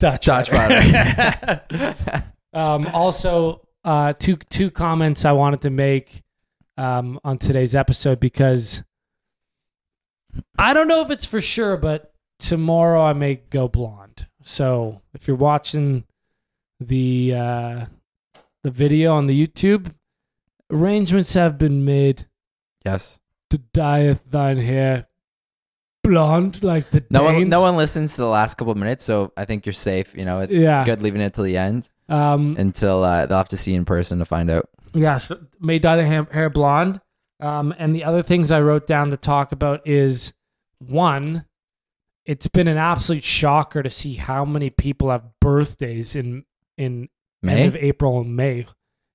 [0.00, 0.26] Dutch.
[0.26, 1.62] Dutch rudder.
[2.52, 6.22] um, also, uh, two two comments I wanted to make
[6.76, 8.82] um, on today's episode because
[10.58, 14.26] I don't know if it's for sure, but tomorrow I may go blonde.
[14.42, 16.04] So if you're watching
[16.80, 17.84] the uh,
[18.62, 19.94] the video on the YouTube,
[20.70, 22.26] arrangements have been made
[22.84, 23.20] yes.
[23.50, 25.06] to dyeth thine hair
[26.02, 27.48] blonde like the No one Danes.
[27.48, 30.14] no one listens to the last couple of minutes, so I think you're safe.
[30.14, 30.84] You know, it's Yeah.
[30.84, 33.84] good leaving it till the end Um, until uh, they'll have to see you in
[33.84, 34.68] person to find out.
[34.92, 37.00] Yeah, so may dye the hair, hair blonde.
[37.40, 40.32] Um, and the other things I wrote down to talk about is
[40.78, 41.46] one,
[42.26, 46.44] it's been an absolute shocker to see how many people have birthdays in
[46.76, 47.08] in
[47.42, 48.66] May end of April and May.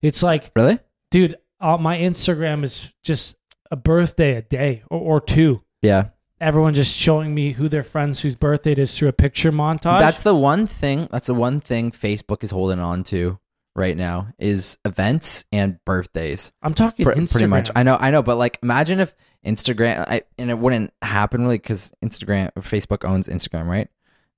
[0.01, 0.79] It's like, really?
[1.11, 3.35] Dude, uh, my Instagram is just
[3.71, 5.61] a birthday a day or, or two.
[5.81, 6.09] Yeah.
[6.41, 9.99] Everyone just showing me who their friends whose birthday it is through a picture montage.
[9.99, 11.09] That's the one thing.
[11.11, 13.39] That's the one thing Facebook is holding on to
[13.75, 16.51] right now is events and birthdays.
[16.61, 17.69] I'm talking Pr- pretty much.
[17.75, 17.97] I know.
[17.99, 18.23] I know.
[18.23, 19.13] But like, imagine if
[19.45, 20.05] Instagram.
[20.07, 23.89] I, and it wouldn't happen really because Instagram, Facebook owns Instagram, right?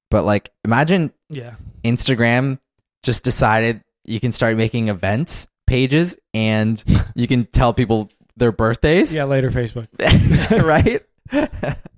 [0.10, 1.56] But like, imagine yeah.
[1.84, 2.60] Instagram
[3.04, 6.84] just decided you can start making events pages and
[7.16, 9.14] you can tell people their birthdays.
[9.14, 9.88] Yeah, later Facebook.
[10.64, 11.02] right?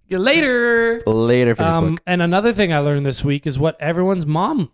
[0.10, 1.02] Later.
[1.08, 1.76] Later, Facebook.
[1.76, 4.72] Um, and another thing I learned this week is what everyone's mom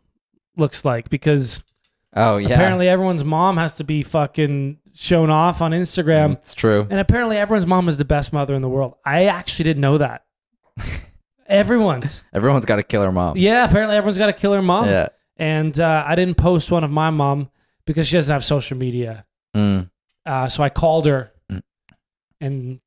[0.57, 1.63] looks like because
[2.13, 6.33] oh yeah, apparently everyone's mom has to be fucking shown off on Instagram.
[6.33, 6.85] it's true.
[6.89, 8.95] And apparently everyone's mom is the best mother in the world.
[9.05, 10.25] I actually didn't know that.
[11.47, 12.25] everyone's.
[12.33, 13.37] Everyone's got a killer mom.
[13.37, 14.87] Yeah, apparently everyone's got a killer mom.
[14.87, 15.07] Yeah.
[15.37, 17.49] And uh, I didn't post one of my mom
[17.89, 19.25] because she doesn't have social media.
[19.57, 19.89] Mm.
[20.23, 21.61] Uh, so I called her Mm.
[22.39, 22.79] and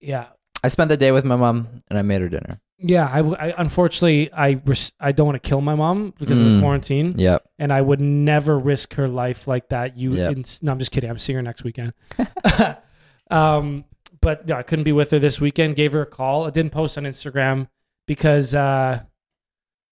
[0.00, 0.26] yeah,
[0.64, 2.58] I spent the day with my mom and I made her dinner.
[2.78, 3.06] yeah.
[3.08, 6.52] I, I unfortunately I res- I don't want to kill my mom because of the
[6.58, 6.60] Mm.
[6.62, 7.44] quarantine, Yep.
[7.60, 9.96] and I would never risk her life like that.
[9.96, 10.32] You, Yep.
[10.32, 11.08] ins- no, I'm just kidding.
[11.08, 11.92] I'm seeing her next weekend.
[13.30, 13.84] um,
[14.20, 15.76] but yeah, I couldn't be with her this weekend.
[15.76, 16.44] Gave her a call.
[16.44, 17.68] I didn't post on Instagram
[18.08, 19.02] because uh,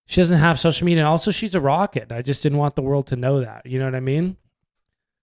[0.07, 2.13] she doesn't have social media, and also she's a rocket.
[2.13, 3.67] I just didn't want the world to know that.
[3.67, 4.37] You know what I mean?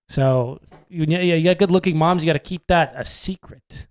[0.10, 0.60] So
[0.90, 2.24] you, yeah, you got good looking moms.
[2.24, 3.88] You got to keep that a secret.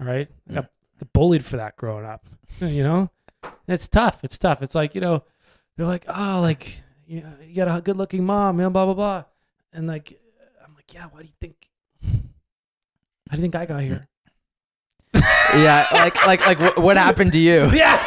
[0.00, 0.28] All right.
[0.50, 1.12] I got mm.
[1.12, 2.26] bullied for that growing up.
[2.60, 3.10] You know,
[3.68, 4.24] it's tough.
[4.24, 4.62] It's tough.
[4.62, 5.22] It's like you know,
[5.76, 8.84] they're like, oh, like you, know, you got a good looking mom, you know, blah
[8.84, 9.24] blah blah,
[9.72, 10.18] and like,
[10.64, 11.06] I'm like, yeah.
[11.12, 11.68] Why do you think?
[12.02, 14.08] How do you think I got here?
[15.54, 15.86] Yeah.
[15.92, 17.70] Like like like what, what happened to you?
[17.72, 18.02] Yeah.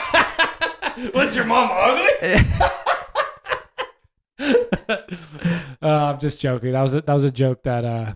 [1.13, 2.43] Was your mom ugly?
[4.89, 4.97] uh,
[5.81, 6.71] I'm just joking.
[6.73, 8.13] That was a, that was a joke that uh,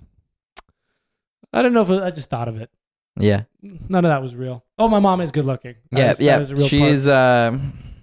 [1.53, 2.69] I don't know if it, I just thought of it.
[3.17, 3.43] yeah.
[3.61, 4.63] None of that was real.
[4.77, 5.75] Oh, my mom is good looking.
[5.91, 6.09] That Yeah.
[6.09, 6.37] was- yeah.
[6.37, 7.57] was a real She's uh,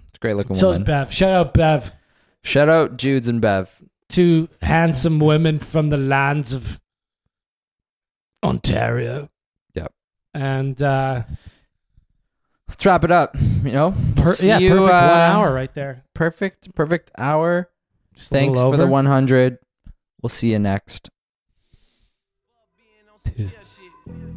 [0.07, 0.59] it's a great looking part.
[0.59, 0.83] so is woman.
[0.85, 1.13] Bev.
[1.13, 1.91] Shout out Bev.
[2.43, 3.69] Shout out Jude's and Bev.
[4.09, 6.79] two handsome women from the lands of
[8.43, 9.29] Ontario.
[9.75, 9.91] Yep.
[10.33, 11.23] And uh,
[12.67, 13.35] Let's wrap it up.
[13.63, 13.95] You know.
[14.15, 16.03] per- See yeah, you, perfect one uh, hour right there.
[16.13, 16.73] Perfect.
[16.75, 17.69] Perfect hour.
[18.15, 19.57] Just Thanks for the 100.
[20.21, 21.09] We'll see you next.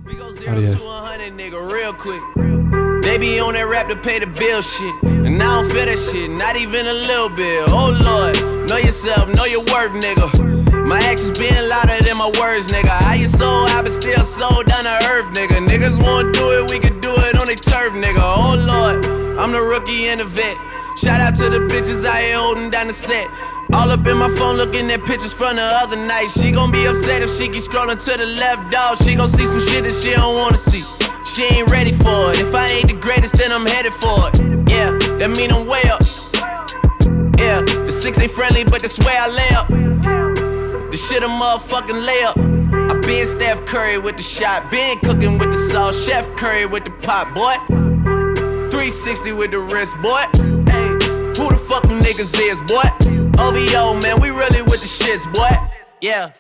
[0.07, 0.75] We go zero Adios.
[0.75, 2.23] to hundred, nigga, real quick.
[3.03, 4.95] They be on that rap to pay the bill shit.
[5.03, 7.69] And I don't feel that shit, not even a little bit.
[7.69, 10.56] Oh Lord, know yourself, know your worth, nigga.
[10.87, 12.95] My actions being louder than my words, nigga.
[13.03, 15.67] How you so I been still so down to earth, nigga.
[15.67, 18.23] Niggas wanna do it, we can do it on their turf, nigga.
[18.23, 19.05] Oh Lord,
[19.37, 20.57] I'm the rookie and the vet.
[20.97, 23.27] Shout out to the bitches out here holding down the set.
[23.73, 26.29] All up in my phone looking at pictures from the other night.
[26.29, 28.99] She gon' be upset if she keep scrolling to the left, dog.
[29.03, 30.85] She gon' see some shit that she don't wanna see.
[31.25, 32.39] She ain't ready for it.
[32.39, 34.71] If I ain't the greatest, then I'm headed for it.
[34.71, 36.01] Yeah, that mean I'm way up.
[37.41, 39.96] Yeah, the six ain't friendly, but that's where I lay up.
[41.09, 42.91] Shit a motherfucking layup.
[42.91, 46.85] I been Steph Curry with the shot, been cooking with the sauce, Chef Curry with
[46.85, 47.55] the pot, boy.
[48.71, 50.25] 360 with the wrist, boy.
[50.67, 50.89] Hey,
[51.39, 52.83] who the fuck niggas is, boy?
[53.39, 55.49] OVO, man, we really with the shits, boy.
[56.01, 56.33] Yeah.